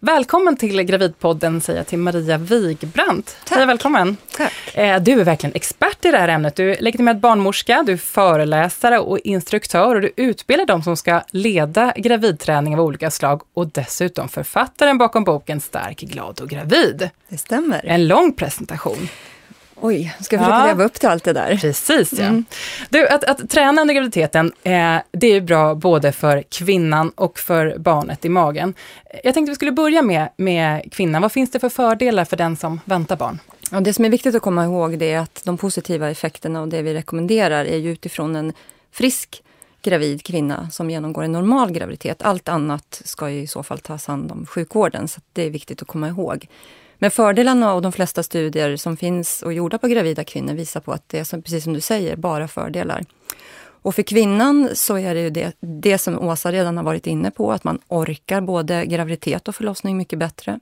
Välkommen 0.00 0.56
till 0.56 0.82
Gravidpodden 0.82 1.60
säger 1.60 1.80
jag 1.80 1.86
till 1.86 1.98
Maria 1.98 2.38
Wigbrandt. 2.38 3.36
Tack. 3.44 3.58
Hej, 3.58 3.66
välkommen. 3.66 4.16
Tack. 4.36 4.52
Eh, 4.74 5.02
du 5.02 5.20
är 5.20 5.24
verkligen 5.24 5.54
expert 5.54 6.04
i 6.04 6.10
det 6.10 6.18
här 6.18 6.28
ämnet. 6.28 6.56
Du 6.56 6.72
är 6.72 6.80
legitimerad 6.80 7.20
barnmorska, 7.20 7.82
du 7.86 7.92
är 7.92 7.96
föreläsare 7.96 8.98
och 8.98 9.18
instruktör 9.18 9.94
och 9.94 10.00
du 10.00 10.12
utbildar 10.16 10.66
de 10.66 10.82
som 10.82 10.96
ska 10.96 11.22
leda 11.30 11.92
gravidträning 11.96 12.74
av 12.74 12.80
olika 12.80 13.10
slag 13.10 13.42
och 13.54 13.66
dessutom 13.66 14.28
författaren 14.28 14.98
bakom 14.98 15.24
boken 15.24 15.60
Stark, 15.60 16.00
glad 16.00 16.40
och 16.40 16.48
gravid. 16.48 17.10
Det 17.28 17.38
stämmer. 17.38 17.80
En 17.84 18.08
lång 18.08 18.32
presentation. 18.32 19.08
Oj, 19.80 20.16
ska 20.20 20.38
försöka 20.38 20.58
ja. 20.58 20.66
leva 20.66 20.84
upp 20.84 20.94
till 20.94 21.08
allt 21.08 21.24
det 21.24 21.32
där? 21.32 21.56
Precis, 21.56 22.12
ja. 22.12 22.24
Mm. 22.24 22.44
Du, 22.88 23.08
att, 23.08 23.24
att 23.24 23.50
träna 23.50 23.80
under 23.80 23.94
graviditeten, 23.94 24.52
eh, 24.62 24.96
det 25.12 25.26
är 25.26 25.40
bra 25.40 25.74
både 25.74 26.12
för 26.12 26.42
kvinnan 26.42 27.10
och 27.10 27.38
för 27.38 27.78
barnet 27.78 28.24
i 28.24 28.28
magen. 28.28 28.74
Jag 29.24 29.34
tänkte 29.34 29.50
vi 29.50 29.54
skulle 29.54 29.72
börja 29.72 30.02
med, 30.02 30.28
med 30.36 30.92
kvinnan. 30.92 31.22
Vad 31.22 31.32
finns 31.32 31.50
det 31.50 31.58
för 31.58 31.68
fördelar 31.68 32.24
för 32.24 32.36
den 32.36 32.56
som 32.56 32.80
väntar 32.84 33.16
barn? 33.16 33.38
Ja, 33.70 33.80
det 33.80 33.92
som 33.92 34.04
är 34.04 34.10
viktigt 34.10 34.34
att 34.34 34.42
komma 34.42 34.64
ihåg 34.64 34.98
det 34.98 35.12
är 35.12 35.18
att 35.18 35.42
de 35.44 35.58
positiva 35.58 36.10
effekterna 36.10 36.60
och 36.60 36.68
det 36.68 36.82
vi 36.82 36.94
rekommenderar 36.94 37.64
är 37.64 37.76
ju 37.76 37.92
utifrån 37.92 38.36
en 38.36 38.52
frisk 38.92 39.42
gravid 39.82 40.22
kvinna 40.22 40.70
som 40.70 40.90
genomgår 40.90 41.22
en 41.22 41.32
normal 41.32 41.70
graviditet. 41.72 42.22
Allt 42.22 42.48
annat 42.48 43.02
ska 43.04 43.30
i 43.30 43.46
så 43.46 43.62
fall 43.62 43.78
tas 43.78 44.06
hand 44.06 44.32
om 44.32 44.46
sjukvården, 44.46 45.08
så 45.08 45.20
det 45.32 45.42
är 45.42 45.50
viktigt 45.50 45.82
att 45.82 45.88
komma 45.88 46.08
ihåg. 46.08 46.46
Men 46.98 47.10
fördelarna 47.10 47.72
av 47.72 47.82
de 47.82 47.92
flesta 47.92 48.22
studier 48.22 48.76
som 48.76 48.96
finns 48.96 49.42
och 49.42 49.52
gjorda 49.52 49.78
på 49.78 49.88
gravida 49.88 50.24
kvinnor 50.24 50.54
visar 50.54 50.80
på 50.80 50.92
att 50.92 51.08
det 51.08 51.18
är, 51.18 51.24
som, 51.24 51.42
precis 51.42 51.64
som 51.64 51.72
du 51.72 51.80
säger, 51.80 52.16
bara 52.16 52.48
fördelar. 52.48 53.04
Och 53.86 53.94
för 53.94 54.02
kvinnan 54.02 54.68
så 54.74 54.98
är 54.98 55.14
det 55.14 55.20
ju 55.20 55.30
det, 55.30 55.56
det 55.60 55.98
som 55.98 56.18
Åsa 56.18 56.52
redan 56.52 56.76
har 56.76 56.84
varit 56.84 57.06
inne 57.06 57.30
på, 57.30 57.52
att 57.52 57.64
man 57.64 57.78
orkar 57.88 58.40
både 58.40 58.86
graviditet 58.86 59.48
och 59.48 59.54
förlossning 59.54 59.96
mycket 59.96 60.18
bättre. 60.18 60.60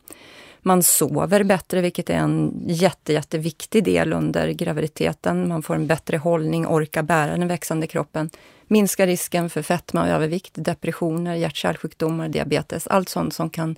Man 0.66 0.82
sover 0.82 1.44
bättre, 1.44 1.80
vilket 1.80 2.10
är 2.10 2.14
en 2.14 2.64
jätte, 2.66 3.12
jätteviktig 3.12 3.84
del 3.84 4.12
under 4.12 4.48
graviditeten. 4.48 5.48
Man 5.48 5.62
får 5.62 5.74
en 5.74 5.86
bättre 5.86 6.16
hållning, 6.16 6.66
orkar 6.66 7.02
bära 7.02 7.36
den 7.36 7.48
växande 7.48 7.86
kroppen. 7.86 8.30
Minskar 8.66 9.06
risken 9.06 9.50
för 9.50 9.62
fetma 9.62 10.02
och 10.02 10.08
övervikt, 10.08 10.52
depressioner, 10.54 11.34
hjärt-kärlsjukdomar, 11.34 12.28
diabetes. 12.28 12.86
Allt 12.86 13.08
sånt 13.08 13.34
som 13.34 13.50
kan 13.50 13.76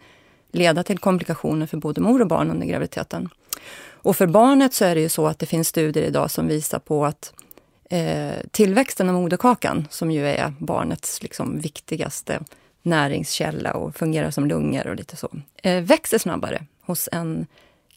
leda 0.52 0.82
till 0.82 0.98
komplikationer 0.98 1.66
för 1.66 1.76
både 1.76 2.00
mor 2.00 2.20
och 2.20 2.26
barn 2.26 2.50
under 2.50 2.66
graviditeten. 2.66 3.28
Och 3.88 4.16
för 4.16 4.26
barnet 4.26 4.74
så 4.74 4.84
är 4.84 4.94
det 4.94 5.00
ju 5.00 5.08
så 5.08 5.26
att 5.26 5.38
det 5.38 5.46
finns 5.46 5.68
studier 5.68 6.04
idag 6.04 6.30
som 6.30 6.48
visar 6.48 6.78
på 6.78 7.04
att 7.04 7.32
eh, 7.90 8.34
tillväxten 8.50 9.08
av 9.08 9.14
moderkakan, 9.14 9.88
som 9.90 10.10
ju 10.10 10.28
är 10.28 10.54
barnets 10.58 11.22
liksom, 11.22 11.60
viktigaste 11.60 12.40
näringskälla 12.82 13.72
och 13.72 13.96
fungerar 13.96 14.30
som 14.30 14.46
lungor 14.46 14.86
och 14.86 14.96
lite 14.96 15.16
så, 15.16 15.30
eh, 15.62 15.82
växer 15.82 16.18
snabbare 16.18 16.66
hos 16.80 17.08
en 17.12 17.46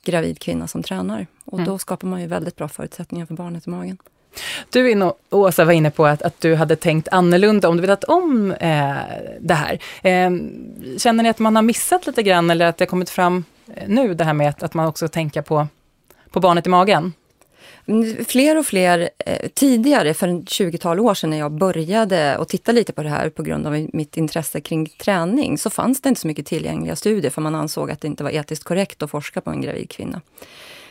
gravid 0.04 0.40
kvinna 0.40 0.68
som 0.68 0.84
tränar. 0.84 1.28
Och 1.46 1.60
mm. 1.60 1.66
då 1.66 1.78
skapar 1.78 2.08
man 2.08 2.22
ju 2.22 2.28
väldigt 2.28 2.56
bra 2.56 2.68
förutsättningar 2.68 3.26
för 3.26 3.34
barnet 3.34 3.68
i 3.68 3.70
magen. 3.70 3.98
Du 4.70 4.92
in 4.92 5.12
Åsa 5.30 5.66
var 5.66 5.74
inne 5.74 5.92
på 5.92 6.06
att, 6.06 6.22
att 6.22 6.42
du 6.42 6.56
hade 6.56 6.76
tänkt 6.76 7.08
annorlunda 7.12 7.70
om 7.70 7.78
du 7.78 7.82
vetat 7.82 8.04
om 8.04 8.52
eh, 8.52 8.96
det 9.40 9.54
här. 9.54 9.80
Eh, 10.02 10.32
känner 10.98 11.24
ni 11.24 11.30
att 11.30 11.40
man 11.40 11.56
har 11.56 11.64
missat 11.64 12.08
lite 12.08 12.24
grann 12.24 12.50
eller 12.50 12.66
att 12.66 12.78
det 12.78 12.82
har 12.86 12.90
kommit 12.90 13.10
fram 13.10 13.44
eh, 13.76 13.84
nu 13.88 14.14
det 14.14 14.24
här 14.24 14.34
med 14.34 14.50
att, 14.50 14.64
att 14.64 14.74
man 14.74 14.88
också 14.88 15.08
tänker 15.08 15.42
på, 15.42 15.68
på 16.32 16.40
barnet 16.40 16.68
i 16.68 16.70
magen? 16.70 17.14
Mm, 17.90 18.26
fler 18.26 18.58
och 18.58 18.66
fler, 18.66 19.10
eh, 19.26 19.50
tidigare 19.54 20.14
för 20.14 20.28
20-tal 20.28 21.00
år 21.00 21.14
sedan 21.14 21.30
när 21.30 21.38
jag 21.38 21.52
började 21.52 22.38
och 22.38 22.48
titta 22.48 22.72
lite 22.72 22.94
på 22.94 23.04
det 23.04 23.10
här 23.10 23.30
på 23.30 23.44
grund 23.44 23.68
av 23.68 23.88
mitt 23.94 24.18
intresse 24.18 24.62
kring 24.62 24.90
träning, 24.90 25.58
så 25.58 25.70
fanns 25.70 26.02
det 26.02 26.10
inte 26.10 26.22
så 26.22 26.28
mycket 26.28 26.46
tillgängliga 26.46 26.96
studier 26.96 27.32
för 27.32 27.42
man 27.42 27.56
ansåg 27.56 27.92
att 27.92 28.02
det 28.02 28.08
inte 28.08 28.24
var 28.24 28.32
etiskt 28.32 28.64
korrekt 28.64 29.04
att 29.04 29.12
forska 29.12 29.42
på 29.42 29.50
en 29.50 29.62
gravid 29.62 29.90
kvinna. 29.90 30.22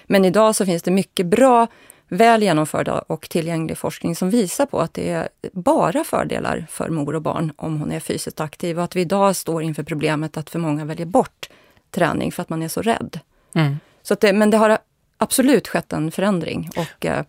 Men 0.07 0.25
idag 0.25 0.57
så 0.57 0.67
finns 0.67 0.83
det 0.83 0.91
mycket 0.91 1.27
bra 1.27 1.67
väl 2.09 2.43
genomförd 2.43 2.89
och 2.89 3.29
tillgänglig 3.29 3.79
forskning 3.79 4.17
som 4.17 4.31
visar 4.31 4.67
på 4.67 4.81
att 4.81 4.95
det 4.95 5.11
är 5.11 5.29
bara 5.53 6.05
fördelar 6.05 6.67
för 6.71 6.89
mor 6.89 7.15
och 7.15 7.23
barn 7.23 7.53
om 7.57 7.81
hon 7.81 7.93
är 7.93 8.01
fysiskt 8.01 8.41
aktiv 8.41 8.79
och 8.79 8.85
att 8.85 8.97
vi 8.97 9.01
idag 9.01 9.37
står 9.37 9.63
inför 9.63 9.83
problemet 9.83 10.37
att 10.37 10.51
för 10.51 10.59
många 10.59 10.85
väljer 10.85 11.07
bort 11.07 11.49
träning 11.91 12.33
för 12.33 12.43
att 12.43 12.49
man 12.49 12.63
är 12.63 12.69
så 12.69 12.83
rädd. 12.83 13.21
Mm. 13.55 13.79
Så 14.03 14.15
det, 14.15 14.33
men 14.33 14.51
det 14.51 14.57
har 14.57 14.79
absolut 15.19 15.69
skett 15.69 15.93
en 15.93 16.11
förändring 16.11 16.71
och 16.77 17.07
eh, 17.07 17.23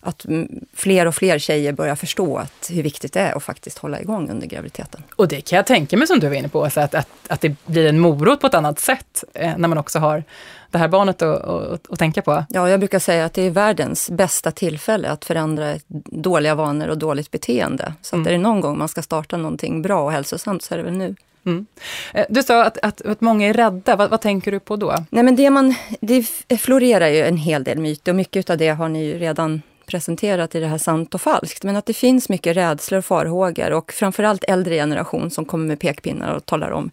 att 0.00 0.26
fler 0.74 1.06
och 1.06 1.14
fler 1.14 1.38
tjejer 1.38 1.72
börjar 1.72 1.96
förstå 1.96 2.36
att 2.36 2.70
hur 2.72 2.82
viktigt 2.82 3.12
det 3.12 3.20
är 3.20 3.36
att 3.36 3.42
faktiskt 3.42 3.78
hålla 3.78 4.00
igång 4.00 4.30
under 4.30 4.46
graviditeten. 4.46 5.02
Och 5.16 5.28
det 5.28 5.40
kan 5.40 5.56
jag 5.56 5.66
tänka 5.66 5.96
mig 5.96 6.06
som 6.06 6.20
du 6.20 6.28
var 6.28 6.34
inne 6.34 6.48
på, 6.48 6.64
att, 6.64 6.76
att, 6.76 7.08
att 7.28 7.40
det 7.40 7.66
blir 7.66 7.86
en 7.86 7.98
morot 7.98 8.40
på 8.40 8.46
ett 8.46 8.54
annat 8.54 8.78
sätt 8.80 9.24
eh, 9.34 9.58
när 9.58 9.68
man 9.68 9.78
också 9.78 9.98
har 9.98 10.24
det 10.70 10.78
här 10.78 10.88
barnet 10.88 11.22
att, 11.22 11.44
att, 11.44 11.90
att, 11.90 11.98
tänka 11.98 12.22
på. 12.22 12.44
Ja, 12.48 12.70
jag 12.70 12.80
brukar 12.80 12.98
säga 12.98 13.24
att 13.24 13.34
det 13.34 13.42
är 13.42 13.50
världens 13.50 14.10
bästa 14.10 14.50
tillfälle 14.50 15.08
att 15.08 15.24
förändra 15.24 15.74
dåliga 16.06 16.54
vanor 16.54 16.88
och 16.88 16.98
dåligt 16.98 17.30
beteende. 17.30 17.92
Så 18.02 18.16
mm. 18.16 18.26
är 18.26 18.32
det 18.32 18.38
någon 18.38 18.60
gång 18.60 18.78
man 18.78 18.88
ska 18.88 19.02
starta 19.02 19.36
någonting 19.36 19.82
bra 19.82 20.02
och 20.02 20.12
hälsosamt 20.12 20.62
så 20.62 20.74
är 20.74 20.78
det 20.78 20.84
väl 20.84 20.96
nu. 20.96 21.14
Mm. 21.46 21.66
Eh, 22.14 22.26
du 22.28 22.42
sa 22.42 22.64
att, 22.64 22.78
att, 22.82 23.02
att 23.02 23.20
många 23.20 23.48
är 23.48 23.52
rädda. 23.52 23.96
Vad, 23.96 24.10
vad, 24.10 24.20
tänker 24.20 24.52
du 24.52 24.60
på 24.60 24.76
då? 24.76 24.94
Nej, 25.10 25.24
men 25.24 25.36
det, 25.36 25.50
man, 25.50 25.74
det 26.00 26.58
florerar 26.58 27.08
ju 27.08 27.22
en 27.22 27.36
hel 27.36 27.64
del 27.64 27.78
myter 27.78 28.12
och 28.12 28.16
mycket 28.16 28.50
av 28.50 28.58
det 28.58 28.68
har 28.68 28.88
ni 28.88 29.04
ju 29.04 29.18
redan 29.18 29.62
presenterat 29.86 30.54
i 30.54 30.60
det 30.60 30.66
här 30.66 30.78
Sant 30.78 31.14
och 31.14 31.20
falskt. 31.20 31.64
Men 31.64 31.76
att 31.76 31.86
det 31.86 31.94
finns 31.94 32.28
mycket 32.28 32.56
rädslor 32.56 32.98
och 32.98 33.04
farhågor 33.04 33.72
och 33.72 33.92
framförallt 33.92 34.44
äldre 34.44 34.74
generation 34.74 35.30
som 35.30 35.44
kommer 35.44 35.66
med 35.66 35.80
pekpinnar 35.80 36.34
och 36.34 36.46
talar 36.46 36.70
om 36.70 36.90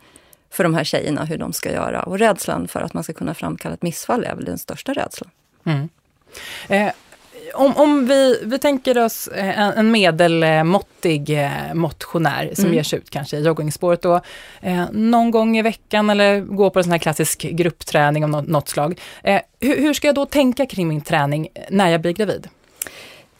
för 0.54 0.64
de 0.64 0.74
här 0.74 0.84
tjejerna 0.84 1.26
hur 1.26 1.38
de 1.38 1.54
ska 1.54 1.72
göra. 1.72 2.04
Och 2.04 2.20
rädslan 2.20 2.68
för 2.68 2.82
att 2.82 2.94
man 2.94 3.04
ska 3.04 3.14
kunna 3.14 3.34
framkalla 3.34 3.74
ett 3.74 3.82
missfall 3.82 4.24
är 4.24 4.36
väl 4.36 4.46
den 4.46 4.58
största 4.58 4.94
rädslan. 4.94 5.30
Mm. 5.66 5.90
Eh, 6.68 6.94
om, 7.54 7.78
om 7.78 8.08
vi, 8.08 8.40
vi 8.44 8.60
tänker 8.60 8.98
oss 8.98 9.28
eh, 9.28 9.60
en, 9.60 9.74
en 9.74 9.92
medelmåttig 9.92 11.30
eh, 11.30 11.74
motionär 11.74 12.52
som 12.54 12.66
mm. 12.66 12.76
ger 12.76 12.84
sig 12.84 13.00
ut 13.00 13.10
kanske 13.10 13.38
i 13.38 13.42
joggingspåret 13.42 14.02
då, 14.02 14.22
eh, 14.62 14.86
någon 14.92 15.32
gång 15.32 15.58
i 15.58 15.62
veckan 15.62 16.10
eller 16.10 16.40
går 16.40 16.70
på 16.70 16.80
en 16.80 16.84
sån 16.84 16.92
här 16.92 17.00
klassisk 17.00 17.42
gruppträning 17.42 18.24
av 18.24 18.30
något, 18.30 18.48
något 18.48 18.70
slag. 18.70 19.00
Eh, 19.24 19.42
hur, 19.60 19.78
hur 19.78 19.94
ska 19.94 20.08
jag 20.08 20.16
då 20.16 20.26
tänka 20.26 20.66
kring 20.66 20.88
min 20.88 21.02
träning 21.02 21.48
när 21.70 21.90
jag 21.90 22.02
blir 22.02 22.12
gravid? 22.12 22.48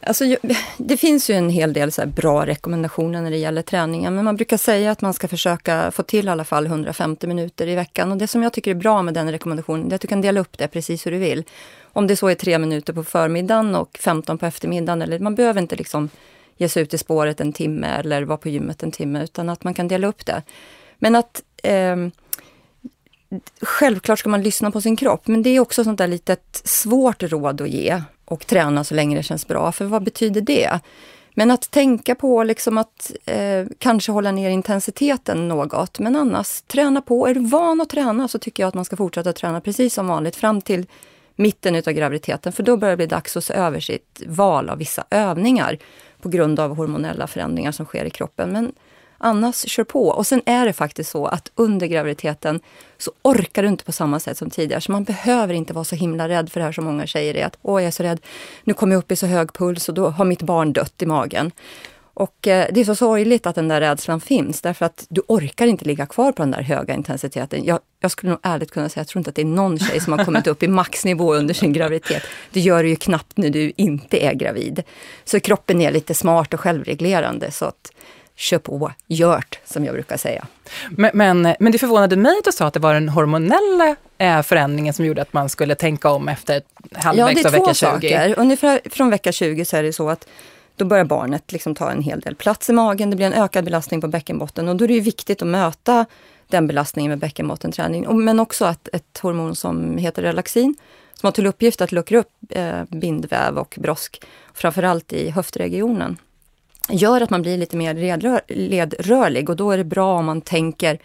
Alltså, 0.06 0.36
det 0.76 0.96
finns 0.96 1.30
ju 1.30 1.34
en 1.34 1.50
hel 1.50 1.72
del 1.72 1.92
så 1.92 2.06
bra 2.06 2.46
rekommendationer 2.46 3.22
när 3.22 3.30
det 3.30 3.36
gäller 3.36 3.62
träningen, 3.62 4.14
men 4.14 4.24
man 4.24 4.36
brukar 4.36 4.56
säga 4.56 4.90
att 4.90 5.00
man 5.00 5.14
ska 5.14 5.28
försöka 5.28 5.90
få 5.90 6.02
till 6.02 6.26
i 6.26 6.30
alla 6.30 6.44
fall 6.44 6.66
150 6.66 7.26
minuter 7.26 7.68
i 7.68 7.74
veckan. 7.74 8.12
Och 8.12 8.18
det 8.18 8.26
som 8.26 8.42
jag 8.42 8.52
tycker 8.52 8.70
är 8.70 8.74
bra 8.74 9.02
med 9.02 9.14
den 9.14 9.32
rekommendationen, 9.32 9.90
är 9.90 9.94
att 9.94 10.00
du 10.00 10.08
kan 10.08 10.20
dela 10.20 10.40
upp 10.40 10.58
det 10.58 10.68
precis 10.68 11.06
hur 11.06 11.10
du 11.10 11.18
vill. 11.18 11.44
Om 11.82 12.06
det 12.06 12.16
så 12.16 12.28
är 12.28 12.34
tre 12.34 12.58
minuter 12.58 12.92
på 12.92 13.04
förmiddagen 13.04 13.74
och 13.74 13.98
15 14.00 14.38
på 14.38 14.46
eftermiddagen, 14.46 15.02
eller 15.02 15.18
man 15.18 15.34
behöver 15.34 15.60
inte 15.60 15.76
liksom 15.76 16.08
ge 16.56 16.68
sig 16.68 16.82
ut 16.82 16.94
i 16.94 16.98
spåret 16.98 17.40
en 17.40 17.52
timme 17.52 17.86
eller 17.86 18.22
vara 18.22 18.38
på 18.38 18.48
gymmet 18.48 18.82
en 18.82 18.90
timme, 18.90 19.24
utan 19.24 19.48
att 19.48 19.64
man 19.64 19.74
kan 19.74 19.88
dela 19.88 20.06
upp 20.06 20.26
det. 20.26 20.42
Men 20.98 21.14
att 21.14 21.42
eh, 21.62 21.96
Självklart 23.60 24.18
ska 24.18 24.28
man 24.28 24.42
lyssna 24.42 24.70
på 24.70 24.80
sin 24.80 24.96
kropp, 24.96 25.26
men 25.26 25.42
det 25.42 25.50
är 25.50 25.60
också 25.60 25.84
sånt 25.84 25.98
där 25.98 26.06
litet 26.06 26.60
svårt 26.64 27.22
råd 27.22 27.60
att 27.60 27.68
ge 27.68 28.02
och 28.24 28.46
träna 28.46 28.84
så 28.84 28.94
länge 28.94 29.16
det 29.16 29.22
känns 29.22 29.46
bra. 29.46 29.72
För 29.72 29.84
vad 29.84 30.04
betyder 30.04 30.40
det? 30.40 30.80
Men 31.34 31.50
att 31.50 31.70
tänka 31.70 32.14
på 32.14 32.42
liksom 32.42 32.78
att 32.78 33.12
eh, 33.24 33.66
kanske 33.78 34.12
hålla 34.12 34.32
ner 34.32 34.50
intensiteten 34.50 35.48
något, 35.48 35.98
men 35.98 36.16
annars 36.16 36.62
träna 36.62 37.02
på. 37.02 37.26
Är 37.26 37.34
du 37.34 37.40
van 37.40 37.80
att 37.80 37.88
träna 37.88 38.28
så 38.28 38.38
tycker 38.38 38.62
jag 38.62 38.68
att 38.68 38.74
man 38.74 38.84
ska 38.84 38.96
fortsätta 38.96 39.32
träna 39.32 39.60
precis 39.60 39.94
som 39.94 40.06
vanligt 40.06 40.36
fram 40.36 40.60
till 40.60 40.86
mitten 41.36 41.74
utav 41.74 41.94
graviditeten, 41.94 42.52
för 42.52 42.62
då 42.62 42.76
börjar 42.76 42.92
det 42.92 42.96
bli 42.96 43.06
dags 43.06 43.36
att 43.36 43.44
se 43.44 43.54
över 43.54 43.80
sitt 43.80 44.22
val 44.26 44.70
av 44.70 44.78
vissa 44.78 45.04
övningar 45.10 45.78
på 46.20 46.28
grund 46.28 46.60
av 46.60 46.76
hormonella 46.76 47.26
förändringar 47.26 47.72
som 47.72 47.86
sker 47.86 48.04
i 48.04 48.10
kroppen. 48.10 48.52
Men 48.52 48.72
Annars, 49.26 49.68
kör 49.68 49.84
på. 49.84 50.08
Och 50.08 50.26
sen 50.26 50.42
är 50.46 50.66
det 50.66 50.72
faktiskt 50.72 51.10
så 51.10 51.26
att 51.26 51.50
under 51.54 51.86
graviditeten 51.86 52.60
så 52.98 53.12
orkar 53.22 53.62
du 53.62 53.68
inte 53.68 53.84
på 53.84 53.92
samma 53.92 54.20
sätt 54.20 54.38
som 54.38 54.50
tidigare. 54.50 54.80
Så 54.80 54.92
man 54.92 55.04
behöver 55.04 55.54
inte 55.54 55.72
vara 55.72 55.84
så 55.84 55.96
himla 55.96 56.28
rädd 56.28 56.52
för 56.52 56.60
det 56.60 56.64
här 56.64 56.72
som 56.72 56.84
många 56.84 57.06
säger 57.06 57.36
är 57.36 57.46
att 57.46 57.58
åh, 57.62 57.82
jag 57.82 57.86
är 57.86 57.90
så 57.90 58.02
rädd. 58.02 58.20
Nu 58.64 58.74
kommer 58.74 58.94
jag 58.94 58.98
upp 58.98 59.12
i 59.12 59.16
så 59.16 59.26
hög 59.26 59.52
puls 59.52 59.88
och 59.88 59.94
då 59.94 60.08
har 60.08 60.24
mitt 60.24 60.42
barn 60.42 60.72
dött 60.72 61.02
i 61.02 61.06
magen. 61.06 61.50
Och 62.14 62.48
eh, 62.48 62.68
det 62.72 62.80
är 62.80 62.84
så 62.84 62.94
sorgligt 62.94 63.46
att 63.46 63.54
den 63.54 63.68
där 63.68 63.80
rädslan 63.80 64.20
finns 64.20 64.60
därför 64.60 64.86
att 64.86 65.06
du 65.08 65.22
orkar 65.28 65.66
inte 65.66 65.84
ligga 65.84 66.06
kvar 66.06 66.32
på 66.32 66.42
den 66.42 66.50
där 66.50 66.62
höga 66.62 66.94
intensiteten. 66.94 67.64
Jag, 67.64 67.78
jag 68.00 68.10
skulle 68.10 68.30
nog 68.30 68.40
ärligt 68.42 68.70
kunna 68.70 68.88
säga, 68.88 69.00
jag 69.00 69.08
tror 69.08 69.20
inte 69.20 69.30
att 69.30 69.36
det 69.36 69.42
är 69.42 69.46
någon 69.46 69.78
tjej 69.78 70.00
som 70.00 70.12
har 70.12 70.24
kommit 70.24 70.46
upp 70.46 70.62
i 70.62 70.68
maxnivå 70.68 71.34
under 71.34 71.54
sin 71.54 71.72
graviditet. 71.72 72.22
Det 72.50 72.60
gör 72.60 72.82
du 72.82 72.88
ju 72.88 72.96
knappt 72.96 73.36
när 73.36 73.50
du 73.50 73.72
inte 73.76 74.24
är 74.24 74.34
gravid. 74.34 74.82
Så 75.24 75.40
kroppen 75.40 75.80
är 75.80 75.90
lite 75.90 76.14
smart 76.14 76.54
och 76.54 76.60
självreglerande 76.60 77.50
så 77.50 77.64
att 77.64 77.92
kör 78.36 78.58
på, 78.58 78.92
gjort, 79.06 79.58
som 79.64 79.84
jag 79.84 79.94
brukar 79.94 80.16
säga. 80.16 80.46
Men, 80.90 81.10
men, 81.14 81.54
men 81.60 81.72
det 81.72 81.78
förvånade 81.78 82.16
mig 82.16 82.38
att 82.38 82.44
du 82.44 82.52
sa 82.52 82.66
att 82.66 82.74
det 82.74 82.80
var 82.80 82.94
den 82.94 83.08
hormonella 83.08 83.96
eh, 84.18 84.42
förändringen 84.42 84.94
som 84.94 85.04
gjorde 85.04 85.22
att 85.22 85.32
man 85.32 85.48
skulle 85.48 85.74
tänka 85.74 86.10
om 86.10 86.28
efter 86.28 86.62
halvvägs 86.92 87.44
av 87.46 87.52
vecka 87.52 87.74
20. 87.74 87.86
Ja, 87.86 87.98
det 88.00 88.14
är 88.14 88.18
två 88.18 88.28
saker. 88.28 88.34
Ungefär 88.38 88.80
från 88.90 89.10
vecka 89.10 89.32
20 89.32 89.64
så 89.64 89.76
är 89.76 89.82
det 89.82 89.92
så 89.92 90.08
att 90.08 90.28
då 90.76 90.84
börjar 90.84 91.04
barnet 91.04 91.52
liksom 91.52 91.74
ta 91.74 91.90
en 91.90 92.02
hel 92.02 92.20
del 92.20 92.34
plats 92.34 92.70
i 92.70 92.72
magen, 92.72 93.10
det 93.10 93.16
blir 93.16 93.26
en 93.26 93.32
ökad 93.32 93.64
belastning 93.64 94.00
på 94.00 94.08
bäckenbotten 94.08 94.68
och 94.68 94.76
då 94.76 94.84
är 94.84 94.88
det 94.88 95.00
viktigt 95.00 95.42
att 95.42 95.48
möta 95.48 96.06
den 96.48 96.66
belastningen 96.66 97.10
med 97.10 97.18
bäckenbottenträning. 97.18 98.24
Men 98.24 98.40
också 98.40 98.64
att 98.64 98.88
ett 98.92 99.18
hormon 99.22 99.56
som 99.56 99.98
heter 99.98 100.22
relaxin, 100.22 100.74
som 101.14 101.26
har 101.26 101.32
till 101.32 101.46
uppgift 101.46 101.80
att 101.80 101.92
luckra 101.92 102.18
upp 102.18 102.30
eh, 102.50 102.84
bindväv 102.88 103.58
och 103.58 103.74
brosk, 103.80 104.22
framförallt 104.54 105.12
i 105.12 105.30
höftregionen 105.30 106.16
gör 106.88 107.20
att 107.20 107.30
man 107.30 107.42
blir 107.42 107.58
lite 107.58 107.76
mer 107.76 107.94
ledrör, 107.94 108.40
ledrörlig 108.48 109.50
och 109.50 109.56
då 109.56 109.70
är 109.70 109.78
det 109.78 109.84
bra 109.84 110.18
om 110.18 110.24
man 110.24 110.40
tänker 110.40 110.98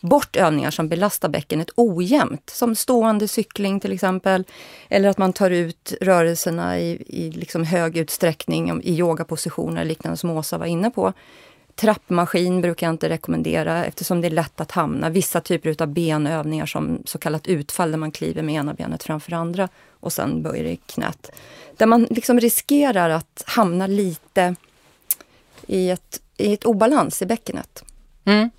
bort 0.00 0.36
övningar 0.36 0.70
som 0.70 0.88
belastar 0.88 1.28
bäckenet 1.28 1.70
ojämnt, 1.76 2.50
som 2.50 2.74
stående 2.74 3.28
cykling 3.28 3.80
till 3.80 3.92
exempel, 3.92 4.44
eller 4.88 5.08
att 5.08 5.18
man 5.18 5.32
tar 5.32 5.50
ut 5.50 5.94
rörelserna 6.00 6.80
i, 6.80 7.02
i 7.06 7.30
liksom 7.30 7.64
hög 7.64 7.96
utsträckning 7.96 8.82
i 8.82 8.98
yogapositioner 8.98 9.84
liknande 9.84 10.16
som 10.16 10.30
Åsa 10.30 10.58
var 10.58 10.66
inne 10.66 10.90
på. 10.90 11.12
Trappmaskin 11.74 12.60
brukar 12.60 12.86
jag 12.86 12.94
inte 12.94 13.08
rekommendera 13.08 13.84
eftersom 13.84 14.20
det 14.20 14.28
är 14.28 14.30
lätt 14.30 14.60
att 14.60 14.72
hamna. 14.72 15.10
Vissa 15.10 15.40
typer 15.40 15.82
av 15.82 15.88
benövningar 15.88 16.66
som 16.66 17.02
så 17.04 17.18
kallat 17.18 17.46
utfall 17.46 17.90
där 17.90 17.98
man 17.98 18.10
kliver 18.10 18.42
med 18.42 18.54
ena 18.54 18.74
benet 18.74 19.02
framför 19.02 19.32
andra 19.32 19.68
och 20.00 20.12
sen 20.12 20.42
böjer 20.42 20.64
i 20.64 20.76
knät. 20.76 21.30
Där 21.76 21.86
man 21.86 22.06
liksom 22.10 22.40
riskerar 22.40 23.10
att 23.10 23.42
hamna 23.46 23.86
lite 23.86 24.54
i 25.70 25.90
ett, 25.90 26.20
i 26.36 26.54
ett 26.54 26.64
obalans 26.64 27.22
i 27.22 27.26
bäckenet. 27.26 27.84
Mm. 28.24 28.50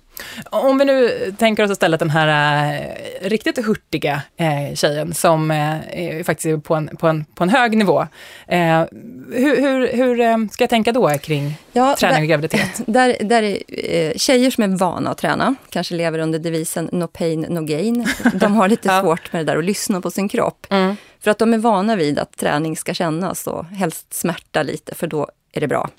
Om 0.50 0.78
vi 0.78 0.84
nu 0.84 1.32
tänker 1.38 1.64
oss 1.64 1.70
istället 1.70 2.00
den 2.00 2.10
här 2.10 2.28
äh, 2.74 3.28
riktigt 3.28 3.66
hurtiga 3.66 4.22
äh, 4.36 4.74
tjejen 4.74 5.14
som 5.14 5.50
äh, 5.50 6.22
faktiskt 6.24 6.46
är 6.46 6.56
på 6.56 6.74
en, 6.74 6.96
på 6.96 7.08
en, 7.08 7.24
på 7.24 7.44
en 7.44 7.50
hög 7.50 7.76
nivå. 7.76 8.06
Äh, 8.46 8.84
hur 9.32 9.60
hur, 9.60 9.92
hur 9.92 10.48
ska 10.48 10.62
jag 10.62 10.70
tänka 10.70 10.92
då 10.92 11.08
kring 11.18 11.54
ja, 11.72 11.96
träning 11.98 12.16
där, 12.16 12.22
och 12.22 12.28
graviditet? 12.28 12.82
Där, 12.86 13.16
där 13.20 13.42
är 13.42 14.18
tjejer 14.18 14.50
som 14.50 14.64
är 14.64 14.68
vana 14.68 15.10
att 15.10 15.18
träna, 15.18 15.54
kanske 15.70 15.94
lever 15.94 16.18
under 16.18 16.38
devisen 16.38 16.88
no 16.92 17.06
pain, 17.06 17.40
no 17.40 17.60
gain. 17.60 18.06
De 18.34 18.54
har 18.54 18.68
lite 18.68 18.88
ja. 18.92 19.00
svårt 19.00 19.32
med 19.32 19.46
det 19.46 19.52
där 19.52 19.58
att 19.58 19.64
lyssna 19.64 20.00
på 20.00 20.10
sin 20.10 20.28
kropp. 20.28 20.66
Mm. 20.70 20.96
För 21.20 21.30
att 21.30 21.38
de 21.38 21.54
är 21.54 21.58
vana 21.58 21.96
vid 21.96 22.18
att 22.18 22.36
träning 22.36 22.76
ska 22.76 22.94
kännas 22.94 23.46
och 23.46 23.64
helst 23.64 24.14
smärta 24.14 24.62
lite, 24.62 24.94
för 24.94 25.06
då 25.06 25.28
är 25.52 25.60
det 25.60 25.68
bra. 25.68 25.90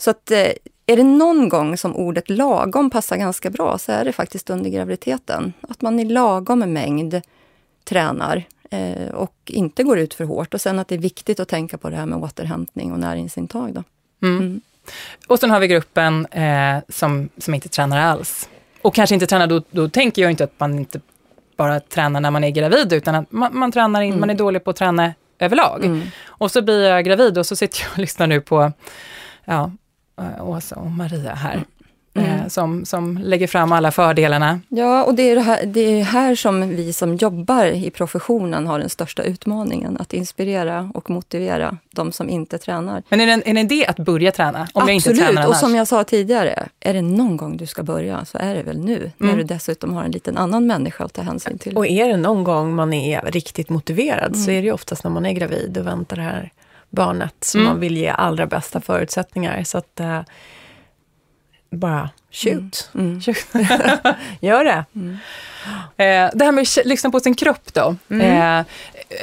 Så 0.00 0.10
att 0.10 0.30
eh, 0.30 0.52
är 0.86 0.96
det 0.96 1.02
någon 1.02 1.48
gång 1.48 1.76
som 1.76 1.96
ordet 1.96 2.30
lagom 2.30 2.90
passar 2.90 3.16
ganska 3.16 3.50
bra 3.50 3.78
så 3.78 3.92
är 3.92 4.04
det 4.04 4.12
faktiskt 4.12 4.50
under 4.50 4.70
graviditeten. 4.70 5.52
Att 5.68 5.82
man 5.82 6.00
i 6.00 6.04
lagom 6.04 6.58
mängd 6.58 7.20
tränar 7.84 8.44
eh, 8.70 9.08
och 9.14 9.34
inte 9.46 9.82
går 9.82 9.98
ut 9.98 10.14
för 10.14 10.24
hårt. 10.24 10.54
Och 10.54 10.60
sen 10.60 10.78
att 10.78 10.88
det 10.88 10.94
är 10.94 10.98
viktigt 10.98 11.40
att 11.40 11.48
tänka 11.48 11.78
på 11.78 11.90
det 11.90 11.96
här 11.96 12.06
med 12.06 12.18
återhämtning 12.18 12.92
och 12.92 12.98
näringsintag. 12.98 13.74
Då. 13.74 13.82
Mm. 14.26 14.38
Mm. 14.38 14.60
Och 15.26 15.38
sen 15.38 15.50
har 15.50 15.60
vi 15.60 15.68
gruppen 15.68 16.26
eh, 16.26 16.78
som, 16.88 17.28
som 17.38 17.54
inte 17.54 17.68
tränar 17.68 18.00
alls. 18.00 18.48
Och 18.82 18.94
kanske 18.94 19.14
inte 19.14 19.26
tränar, 19.26 19.46
då, 19.46 19.62
då 19.70 19.88
tänker 19.88 20.22
jag 20.22 20.30
inte 20.30 20.44
att 20.44 20.60
man 20.60 20.78
inte 20.78 21.00
bara 21.56 21.80
tränar 21.80 22.20
när 22.20 22.30
man 22.30 22.44
är 22.44 22.50
gravid, 22.50 22.92
utan 22.92 23.14
att 23.14 23.32
man, 23.32 23.58
man 23.58 23.72
tränar 23.72 24.02
in, 24.02 24.08
mm. 24.08 24.20
man 24.20 24.30
är 24.30 24.34
dålig 24.34 24.64
på 24.64 24.70
att 24.70 24.76
träna 24.76 25.14
överlag. 25.38 25.84
Mm. 25.84 26.02
Och 26.26 26.50
så 26.50 26.62
blir 26.62 26.88
jag 26.88 27.04
gravid 27.04 27.38
och 27.38 27.46
så 27.46 27.56
sitter 27.56 27.82
jag 27.82 27.92
och 27.92 27.98
lyssnar 27.98 28.26
nu 28.26 28.40
på 28.40 28.72
ja, 29.44 29.70
Åsa 30.40 30.76
och 30.76 30.90
Maria 30.90 31.34
här. 31.34 31.64
Eh, 32.14 32.34
mm. 32.34 32.50
Som, 32.50 32.84
som 32.84 33.18
lägger 33.18 33.46
fram 33.46 33.72
alla 33.72 33.90
fördelarna. 33.90 34.60
Ja, 34.68 35.04
och 35.04 35.14
det 35.14 35.30
är, 35.30 35.34
det, 35.34 35.42
här, 35.42 35.66
det 35.66 35.80
är 35.80 36.02
här 36.02 36.34
som 36.34 36.68
vi 36.68 36.92
som 36.92 37.14
jobbar 37.14 37.64
i 37.66 37.90
professionen 37.90 38.66
har 38.66 38.78
den 38.78 38.88
största 38.88 39.22
utmaningen. 39.22 39.96
Att 40.00 40.12
inspirera 40.12 40.90
och 40.94 41.10
motivera 41.10 41.76
de 41.90 42.12
som 42.12 42.28
inte 42.30 42.58
tränar. 42.58 43.02
Men 43.08 43.20
är 43.20 43.26
det 43.26 43.32
en, 43.32 43.42
en 43.44 43.58
idé 43.58 43.86
att 43.86 43.96
börja 43.96 44.32
träna? 44.32 44.58
Om 44.58 44.64
Absolut, 44.82 44.86
jag 44.88 44.94
inte 44.94 45.14
tränar 45.14 45.48
och 45.48 45.56
som 45.56 45.74
jag 45.74 45.88
sa 45.88 46.04
tidigare, 46.04 46.68
är 46.80 46.94
det 46.94 47.02
någon 47.02 47.36
gång 47.36 47.56
du 47.56 47.66
ska 47.66 47.82
börja 47.82 48.24
så 48.24 48.38
är 48.38 48.54
det 48.54 48.62
väl 48.62 48.78
nu. 48.78 48.96
Mm. 48.96 49.12
När 49.16 49.36
du 49.36 49.42
dessutom 49.42 49.92
har 49.92 50.04
en 50.04 50.10
liten 50.10 50.36
annan 50.36 50.66
människa 50.66 51.04
att 51.04 51.12
ta 51.12 51.22
hänsyn 51.22 51.58
till. 51.58 51.76
Och 51.76 51.86
är 51.86 52.08
det 52.08 52.16
någon 52.16 52.44
gång 52.44 52.74
man 52.74 52.92
är 52.92 53.22
riktigt 53.22 53.68
motiverad 53.68 54.32
mm. 54.32 54.44
så 54.44 54.50
är 54.50 54.62
det 54.62 54.72
oftast 54.72 55.04
när 55.04 55.10
man 55.10 55.26
är 55.26 55.32
gravid 55.32 55.78
och 55.78 55.86
väntar 55.86 56.16
det 56.16 56.22
här 56.22 56.50
barnet 56.90 57.34
som 57.44 57.60
mm. 57.60 57.72
man 57.72 57.80
vill 57.80 57.96
ge 57.96 58.08
allra 58.08 58.46
bästa 58.46 58.80
förutsättningar. 58.80 59.64
Så 59.64 59.78
att, 59.78 60.00
eh, 60.00 60.20
bara 61.70 62.10
shoot. 62.32 62.90
Mm. 62.94 63.20
Gör 64.40 64.64
det. 64.64 64.84
Eh, 66.04 66.30
det 66.34 66.44
här 66.44 66.52
med 66.52 66.62
att 66.62 66.86
lyssna 66.86 67.10
på 67.10 67.20
sin 67.20 67.34
kropp 67.34 67.72
då. 67.72 67.96
Eh, 68.16 68.62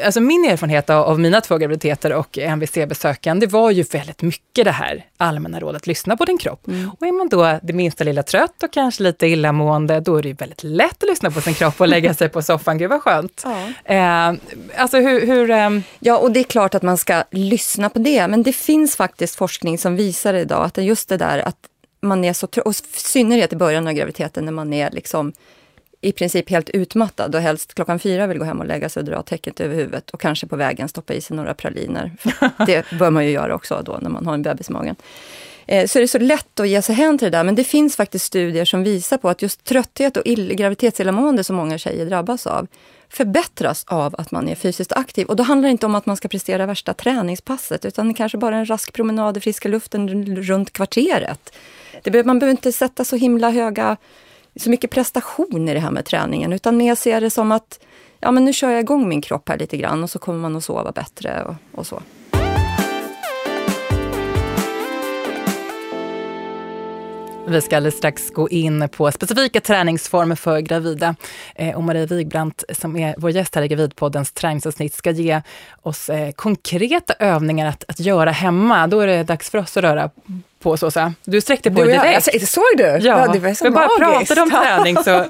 alltså 0.06 0.22
min 0.22 0.46
erfarenhet 0.46 0.90
av, 0.90 1.04
av 1.04 1.20
mina 1.20 1.42
två 1.42 1.58
graviditeter 1.58 2.14
och 2.14 2.38
MVC-besöken, 2.38 3.40
det 3.40 3.48
var 3.48 3.72
ju 3.72 3.84
väldigt 3.84 4.22
mycket 4.22 4.66
det 4.66 4.72
här 4.72 5.06
allmänna 5.18 5.60
rådet, 5.60 5.88
lyssna 5.88 6.18
på 6.18 6.26
din 6.26 6.38
kropp. 6.38 6.68
Och 7.00 7.08
är 7.08 7.12
man 7.12 7.30
då 7.30 7.60
det 7.64 7.74
minsta 7.74 8.04
lilla 8.04 8.24
trött 8.24 8.64
och 8.64 8.74
kanske 8.74 9.04
lite 9.04 9.28
illamående, 9.28 10.00
då 10.00 10.16
är 10.16 10.22
det 10.22 10.28
ju 10.28 10.34
väldigt 10.34 10.64
lätt 10.64 11.04
att 11.04 11.10
lyssna 11.10 11.32
på 11.32 11.42
sin 11.42 11.54
kropp 11.54 11.82
och 11.82 11.88
lägga 11.88 12.14
sig 12.14 12.30
på 12.30 12.42
soffan. 12.42 12.78
Gud 12.78 12.90
vad 12.90 13.02
skönt. 13.02 13.46
Ja. 13.46 13.94
Eh, 13.96 14.34
alltså 14.78 14.98
hur... 14.98 15.26
hur 15.26 15.52
ehm, 15.52 15.84
Ja, 16.00 16.18
och 16.18 16.32
det 16.32 16.40
är 16.40 16.44
klart 16.44 16.76
att 16.76 16.84
man 16.84 16.98
ska 16.98 17.24
lyssna 17.32 17.90
på 17.90 18.00
det, 18.00 18.28
men 18.28 18.44
det 18.44 18.54
finns 18.54 18.96
faktiskt 18.96 19.36
forskning 19.36 19.78
som 19.78 19.96
visar 19.96 20.34
idag 20.34 20.66
att 20.66 20.78
just 20.78 21.10
det 21.10 21.18
där 21.18 21.40
att 21.40 21.58
man 22.08 22.24
är 22.24 22.34
så 22.34 22.48
trött, 22.48 22.66
och 22.66 22.72
i 22.72 23.00
synnerhet 23.00 23.54
i 23.54 23.56
början 23.56 23.88
av 23.88 23.94
graviditeten 23.94 24.46
när 24.46 24.52
man 24.52 24.74
är 24.74 24.92
liksom 24.92 25.34
i 26.02 26.12
princip 26.12 26.50
helt 26.50 26.70
utmattad 26.70 27.36
och 27.36 27.42
helst 27.42 27.74
klockan 27.74 28.00
fyra 28.00 28.28
vill 28.28 28.38
gå 28.38 28.46
hem 28.46 28.60
och 28.60 28.66
lägga 28.66 28.90
sig 28.90 29.00
och 29.02 29.06
dra 29.06 29.22
täcket 29.22 29.60
över 29.60 29.76
huvudet 29.76 30.10
och 30.10 30.22
kanske 30.22 30.48
på 30.48 30.56
vägen 30.56 30.90
stoppa 30.90 31.14
i 31.14 31.22
sig 31.22 31.36
några 31.38 31.54
praliner. 31.54 32.12
Det 32.66 32.86
bör 33.00 33.10
man 33.10 33.26
ju 33.26 33.32
göra 33.32 33.56
också 33.56 33.82
då 33.86 33.98
när 34.02 34.10
man 34.10 34.26
har 34.26 34.34
en 34.34 34.42
bebis 34.44 34.70
i 34.70 34.74
magen. 34.74 34.96
Eh, 35.66 35.88
Så 35.88 36.00
är 36.00 36.02
det 36.02 36.08
så 36.08 36.20
lätt 36.20 36.60
att 36.60 36.68
ge 36.70 36.82
sig 36.82 36.96
hän 36.96 37.18
till 37.18 37.32
det 37.32 37.38
där, 37.38 37.44
men 37.44 37.56
det 37.56 37.64
finns 37.64 37.96
faktiskt 37.96 38.26
studier 38.26 38.66
som 38.66 38.84
visar 38.84 39.18
på 39.18 39.30
att 39.30 39.42
just 39.42 39.64
trötthet 39.64 40.18
och 40.18 40.24
ill- 40.26 40.54
graviditetsillamående 40.54 41.44
som 41.44 41.56
många 41.56 41.78
tjejer 41.78 42.06
drabbas 42.06 42.48
av 42.48 42.68
förbättras 43.10 43.86
av 43.88 44.16
att 44.18 44.32
man 44.32 44.50
är 44.50 44.56
fysiskt 44.56 44.92
aktiv. 44.92 45.28
Och 45.28 45.36
då 45.36 45.44
handlar 45.44 45.68
det 45.68 45.72
inte 45.72 45.86
om 45.86 45.96
att 45.96 46.06
man 46.06 46.18
ska 46.18 46.28
prestera 46.28 46.66
värsta 46.66 46.94
träningspasset, 46.94 47.86
utan 47.86 48.14
kanske 48.14 48.38
bara 48.38 48.56
en 48.58 48.70
rask 48.70 48.94
promenad 48.94 49.38
i 49.38 49.40
friska 49.40 49.70
luften 49.70 50.26
runt 50.36 50.74
kvarteret. 50.74 51.54
Det 52.04 52.12
behöver, 52.12 52.28
man 52.28 52.40
behöver 52.40 52.52
inte 52.52 52.72
sätta 52.72 53.04
så 53.04 53.16
himla 53.16 53.50
höga, 53.50 53.98
så 54.56 54.70
mycket 54.70 54.92
prestation 54.92 55.70
i 55.70 55.74
det 55.74 55.80
här 55.80 55.92
med 55.92 56.06
träningen, 56.06 56.54
utan 56.54 56.78
mer 56.78 56.96
se 56.96 57.20
det 57.20 57.30
som 57.30 57.52
att 57.52 57.80
ja, 58.20 58.32
men 58.32 58.46
nu 58.46 58.54
kör 58.54 58.70
jag 58.70 58.80
igång 58.80 59.10
min 59.10 59.22
kropp 59.22 59.50
här 59.50 59.58
lite 59.58 59.78
grann 59.78 60.04
och 60.04 60.10
så 60.10 60.20
kommer 60.20 60.40
man 60.40 60.56
att 60.56 60.64
sova 60.64 60.92
bättre 60.92 61.44
och, 61.44 61.56
och 61.80 61.88
så. 61.88 62.02
Vi 67.50 67.62
ska 67.62 67.78
alldeles 67.78 67.98
strax 67.98 68.32
gå 68.32 68.50
in 68.50 68.90
på 68.90 69.12
specifika 69.12 69.62
träningsformer 69.62 70.36
för 70.36 70.60
gravida. 70.60 71.16
Eh, 71.56 71.76
och 71.76 71.84
Maria 71.84 72.06
Wigbrandt, 72.06 72.64
som 72.70 72.98
är 72.98 73.16
vår 73.18 73.32
gäst 73.32 73.56
här 73.56 73.62
i 73.62 73.68
Gravidpoddens 73.68 74.32
träningsavsnitt, 74.32 74.94
ska 74.94 75.12
ge 75.12 75.42
oss 75.82 76.10
eh, 76.10 76.32
konkreta 76.32 77.14
övningar 77.20 77.68
att, 77.68 77.84
att 77.88 78.00
göra 78.00 78.32
hemma. 78.32 78.88
Då 78.88 79.00
är 79.00 79.08
det 79.08 79.24
dags 79.24 79.50
för 79.50 79.58
oss 79.58 79.78
att 79.78 79.84
röra 79.84 80.10
på 80.68 80.74
oss, 80.74 80.84
Åsa. 80.84 81.14
Du 81.24 81.42
sträckte 81.42 81.72
på 81.72 81.84
dig 81.84 81.96
jag, 81.96 82.04
direkt. 82.04 82.28
alltså, 82.28 82.48
såg 82.48 82.64
du? 82.78 82.84
Ja, 82.84 83.28
det 83.34 83.40
var 83.40 83.54
så 83.54 83.66
vi 83.66 83.72
bara 83.72 83.88
magiskt. 84.00 84.34
pratade 84.36 84.42
om 84.42 84.50
träning. 84.50 84.98
Så, 85.04 85.26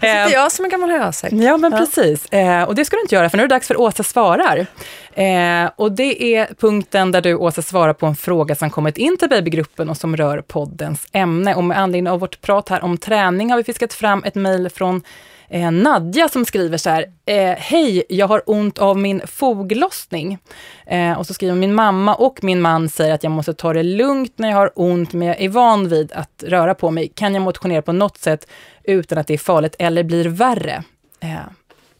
eh, 0.06 0.32
jag 0.32 0.52
som 0.52 0.64
en 0.64 0.70
gammal 0.70 0.90
hösäck. 0.90 1.32
Ja, 1.32 1.56
men 1.56 1.72
precis. 1.72 2.26
Eh, 2.26 2.62
och 2.62 2.74
det 2.74 2.84
ska 2.84 2.96
du 2.96 3.02
inte 3.02 3.14
göra, 3.14 3.30
för 3.30 3.36
nu 3.36 3.42
är 3.42 3.48
det 3.48 3.54
dags 3.54 3.66
för 3.66 3.80
Åsa 3.80 4.02
svarar. 4.02 4.66
Eh, 5.14 5.70
och 5.76 5.92
det 5.92 6.36
är 6.36 6.48
punkten 6.60 7.12
där 7.12 7.20
du, 7.20 7.34
Åsa, 7.34 7.62
svarar 7.62 7.92
på 7.92 8.06
en 8.06 8.16
fråga 8.16 8.54
som 8.54 8.70
kommit 8.70 8.98
in 8.98 9.16
till 9.16 9.28
babygruppen 9.28 9.90
och 9.90 9.96
som 9.96 10.16
rör 10.16 10.40
poddens 10.40 11.06
ämne. 11.12 11.54
Och 11.54 11.64
med 11.64 11.78
anledning 11.78 12.12
av 12.12 12.20
vårt 12.20 12.40
prat 12.40 12.68
här 12.68 12.84
om 12.84 12.98
träning 12.98 13.50
har 13.50 13.56
vi 13.56 13.64
fiskat 13.64 13.92
fram 13.92 14.24
ett 14.24 14.34
mejl 14.34 14.70
från 14.70 15.02
eh, 15.48 15.70
Nadja 15.70 16.28
som 16.28 16.44
skriver 16.44 16.78
så 16.78 16.90
här. 16.90 17.06
Eh, 17.26 17.54
Hej, 17.58 18.04
jag 18.08 18.26
har 18.26 18.42
ont 18.46 18.78
av 18.78 18.98
min 18.98 19.22
foglossning. 19.26 20.38
Eh, 20.86 21.18
och 21.18 21.26
så 21.26 21.34
skriver 21.34 21.54
min 21.54 21.74
mamma 21.74 22.14
och 22.14 22.44
min 22.44 22.60
man 22.60 22.88
säger 22.88 23.14
att 23.14 23.22
jag 23.22 23.30
måste 23.30 23.54
ta 23.54 23.72
det 23.72 23.82
lugnt 23.82 24.38
när 24.38 24.48
jag 24.48 24.56
har 24.56 24.72
ont, 24.74 25.12
men 25.12 25.28
jag 25.28 25.40
är 25.40 25.48
van 25.48 25.88
vid 25.88 26.12
att 26.12 26.44
röra 26.46 26.74
på 26.74 26.90
mig. 26.90 27.12
Kan 27.14 27.34
jag 27.34 27.42
motionera 27.42 27.82
på 27.82 27.92
något 27.92 28.18
sätt 28.18 28.46
utan 28.84 29.18
att 29.18 29.26
det 29.26 29.34
är 29.34 29.38
farligt 29.38 29.76
eller 29.78 30.02
blir 30.02 30.28
värre? 30.28 30.84
Eh, 31.20 31.38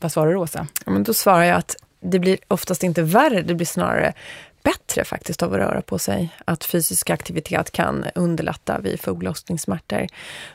vad 0.01 0.13
svarar 0.13 0.31
du, 0.31 0.37
Åsa? 0.37 0.67
Ja, 0.87 0.93
men 0.93 1.03
då 1.03 1.15
svarar 1.15 1.45
jag 1.45 1.57
att 1.57 1.77
det 2.01 2.19
blir 2.19 2.39
oftast 2.49 2.83
inte 2.83 3.03
värre, 3.03 3.43
det 3.43 3.55
blir 3.55 3.67
snarare 3.67 4.13
bättre 4.63 5.05
faktiskt 5.05 5.43
av 5.43 5.53
att 5.53 5.59
röra 5.59 5.83
på 5.83 5.99
sig. 5.99 6.29
Att 6.45 6.65
fysisk 6.65 7.11
aktivitet 7.11 7.71
kan 7.71 8.05
underlätta 8.15 8.79
vid 8.79 9.01
foglossningssmärtor. 9.01 10.07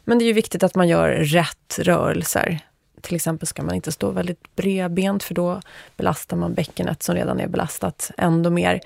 Men 0.03 0.19
det 0.19 0.23
är 0.25 0.27
ju 0.27 0.33
viktigt 0.33 0.63
att 0.63 0.75
man 0.75 0.87
gör 0.87 1.09
rätt 1.09 1.79
rörelser. 1.79 2.59
Till 3.03 3.15
exempel 3.15 3.47
ska 3.47 3.63
man 3.63 3.75
inte 3.75 3.91
stå 3.91 4.11
väldigt 4.11 4.55
bredbent 4.55 5.23
för 5.23 5.33
då 5.33 5.61
belastar 5.97 6.37
man 6.37 6.53
bäckenet 6.53 7.03
som 7.03 7.15
redan 7.15 7.39
är 7.39 7.47
belastat 7.47 8.11
ändå 8.17 8.49
mer. 8.49 8.79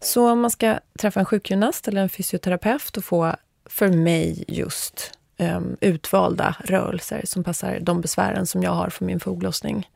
Så 0.00 0.30
om 0.30 0.40
man 0.40 0.50
ska 0.50 0.78
träffa 0.98 1.20
en 1.20 1.26
sjukgymnast 1.26 1.88
eller 1.88 2.02
en 2.02 2.08
fysioterapeut 2.08 2.96
och 2.96 3.04
få, 3.04 3.36
för 3.66 3.88
mig 3.88 4.44
just, 4.48 5.12
um, 5.38 5.76
utvalda 5.80 6.56
rörelser 6.64 7.22
som 7.24 7.44
passar 7.44 7.78
de 7.80 8.00
besvären 8.00 8.46
som 8.46 8.62
jag 8.62 8.70
har 8.70 8.88
för 8.88 9.04
min 9.04 9.20
foglossning. 9.20 9.88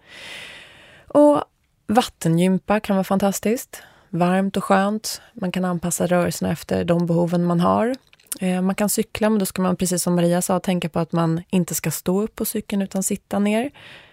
Och 1.08 1.44
vattengympa 1.86 2.80
kan 2.80 2.96
vara 2.96 3.04
fantastiskt. 3.04 3.82
Varmt 4.10 4.56
och 4.56 4.64
skönt. 4.64 5.20
Man 5.32 5.52
kan 5.52 5.64
anpassa 5.64 6.06
rörelserna 6.06 6.52
efter 6.52 6.84
de 6.84 7.06
behoven 7.06 7.44
man 7.44 7.60
har. 7.60 7.94
Eh, 8.40 8.62
Man 8.62 8.74
kan 8.74 8.88
cykla, 8.88 9.30
men 9.30 9.38
då 9.38 9.46
ska 9.46 9.62
man 9.62 9.76
precis 9.76 10.02
som 10.02 10.14
Maria 10.14 10.42
sa 10.42 10.60
tänka 10.60 10.88
på 10.88 10.98
att 10.98 11.12
man 11.12 11.42
inte 11.50 11.74
ska 11.74 11.90
stå 11.90 12.22
upp 12.22 12.36
på 12.36 12.44
cykeln 12.44 12.82
utan 12.82 13.02
sitta 13.02 13.38
ner. 13.38 13.70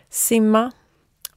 Simma. 0.10 0.71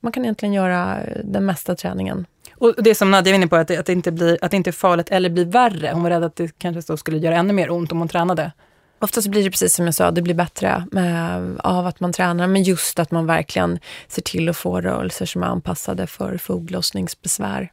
Man 0.00 0.12
kan 0.12 0.24
egentligen 0.24 0.52
göra 0.52 1.00
eh, 1.00 1.20
den 1.24 1.46
mesta 1.46 1.74
träningen. 1.74 2.26
Och 2.54 2.74
det 2.78 2.94
som 2.94 3.10
Nadja 3.10 3.32
var 3.32 3.34
inne 3.36 3.46
på, 3.46 3.56
att 3.56 3.68
det, 3.68 3.78
att, 3.78 3.86
det 3.86 3.92
inte 3.92 4.12
blir, 4.12 4.38
att 4.42 4.50
det 4.50 4.56
inte 4.56 4.70
är 4.70 4.72
farligt 4.72 5.08
eller 5.10 5.30
blir 5.30 5.44
värre. 5.44 5.90
Hon 5.92 6.02
var 6.02 6.10
rädd 6.10 6.24
att 6.24 6.36
det 6.36 6.58
kanske 6.58 6.96
skulle 6.96 7.18
göra 7.18 7.36
ännu 7.36 7.52
mer 7.52 7.70
ont 7.70 7.92
om 7.92 7.98
hon 7.98 8.08
tränade. 8.08 8.52
Oftast 9.00 9.28
blir 9.28 9.44
det 9.44 9.50
precis 9.50 9.74
som 9.74 9.84
jag 9.84 9.94
sa, 9.94 10.10
det 10.10 10.22
blir 10.22 10.34
bättre 10.34 10.86
med, 10.92 11.56
av 11.60 11.86
att 11.86 12.00
man 12.00 12.12
tränar, 12.12 12.46
men 12.46 12.62
just 12.62 12.98
att 12.98 13.10
man 13.10 13.26
verkligen 13.26 13.78
ser 14.08 14.22
till 14.22 14.48
att 14.48 14.56
få 14.56 14.80
rörelser 14.80 15.26
som 15.26 15.42
är 15.42 15.46
anpassade 15.46 16.06
för 16.06 16.38
foglossningsbesvär. 16.38 17.70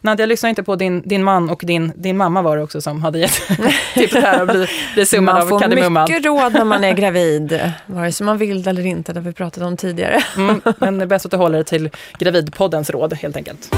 Nadja, 0.00 0.22
jag 0.22 0.28
lyssnar 0.28 0.50
inte 0.50 0.62
på 0.62 0.76
din, 0.76 1.02
din 1.08 1.22
man 1.24 1.50
och 1.50 1.62
din, 1.64 1.92
din 1.96 2.16
mamma 2.16 2.42
var 2.42 2.56
det 2.56 2.62
också 2.62 2.80
som 2.80 3.02
hade 3.02 3.18
gett 3.18 3.40
tipset 3.94 4.22
här 4.24 4.40
och 4.40 4.46
bli, 4.46 4.66
bli 4.94 5.06
summad 5.06 5.34
Man 5.34 5.42
av 5.42 5.48
får 5.48 5.60
kardemumman. 5.60 6.06
mycket 6.10 6.24
råd 6.26 6.52
när 6.52 6.64
man 6.64 6.84
är 6.84 6.92
gravid, 6.94 7.60
vare 7.86 8.12
sig 8.12 8.24
man 8.26 8.38
vill 8.38 8.68
eller 8.68 8.86
inte, 8.86 9.12
det 9.12 9.20
har 9.20 9.24
vi 9.24 9.32
pratat 9.32 9.62
om 9.62 9.76
tidigare. 9.76 10.22
Mm, 10.36 10.60
men 10.78 10.98
det 10.98 11.04
är 11.04 11.06
bäst 11.06 11.24
att 11.24 11.30
du 11.30 11.36
håller 11.36 11.58
dig 11.58 11.64
till 11.64 11.90
Gravidpoddens 12.18 12.90
råd 12.90 13.14
helt 13.14 13.36
enkelt. 13.36 13.74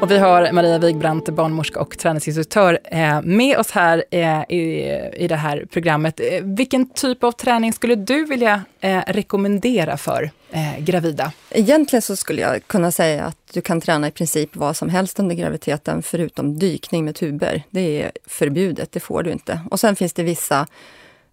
Och 0.00 0.10
vi 0.10 0.18
har 0.18 0.52
Maria 0.52 0.78
Wigbrandt, 0.78 1.28
barnmorska 1.28 1.80
och 1.80 1.98
träningsinstruktör, 1.98 2.78
eh, 2.84 3.22
med 3.22 3.58
oss 3.58 3.70
här 3.70 4.04
eh, 4.10 4.42
i, 4.48 4.92
i 5.16 5.28
det 5.28 5.36
här 5.36 5.66
programmet. 5.70 6.20
Eh, 6.20 6.42
vilken 6.42 6.88
typ 6.88 7.24
av 7.24 7.32
träning 7.32 7.72
skulle 7.72 7.94
du 7.94 8.24
vilja 8.24 8.62
rekommendera 9.06 9.96
för 9.96 10.30
gravida? 10.78 11.32
Egentligen 11.50 12.02
så 12.02 12.16
skulle 12.16 12.40
jag 12.40 12.66
kunna 12.66 12.90
säga 12.90 13.24
att 13.24 13.38
du 13.52 13.60
kan 13.60 13.80
träna 13.80 14.08
i 14.08 14.10
princip 14.10 14.56
vad 14.56 14.76
som 14.76 14.88
helst 14.88 15.20
under 15.20 15.34
graviditeten 15.34 16.02
förutom 16.02 16.58
dykning 16.58 17.04
med 17.04 17.14
tuber. 17.14 17.62
Det 17.70 18.02
är 18.02 18.12
förbjudet, 18.26 18.92
det 18.92 19.00
får 19.00 19.22
du 19.22 19.32
inte. 19.32 19.60
Och 19.70 19.80
sen 19.80 19.96
finns 19.96 20.12
det 20.12 20.22
vissa 20.22 20.66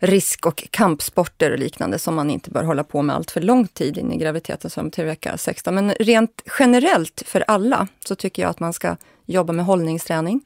risk 0.04 0.46
och 0.46 0.68
kampsporter 0.72 1.52
och 1.52 1.60
liknande 1.60 2.00
som 2.00 2.16
man 2.16 2.30
inte 2.30 2.52
bör 2.52 2.63
hålla 2.63 2.84
på 2.84 3.02
med 3.02 3.16
allt 3.16 3.32
för 3.32 3.42
lång 3.42 3.68
tid 3.68 3.98
in 3.98 4.12
i 4.12 4.18
graviditeten 4.18 4.70
som 4.70 4.92
till 4.92 5.06
vecka 5.06 5.38
16. 5.38 5.76
Men 5.76 5.92
rent 5.92 6.42
generellt 6.60 7.24
för 7.26 7.44
alla 7.48 7.88
så 8.06 8.16
tycker 8.16 8.42
jag 8.42 8.50
att 8.50 8.60
man 8.60 8.74
ska 8.74 8.96
jobba 9.26 9.54
med 9.54 9.66
hållningsträning. 9.66 10.42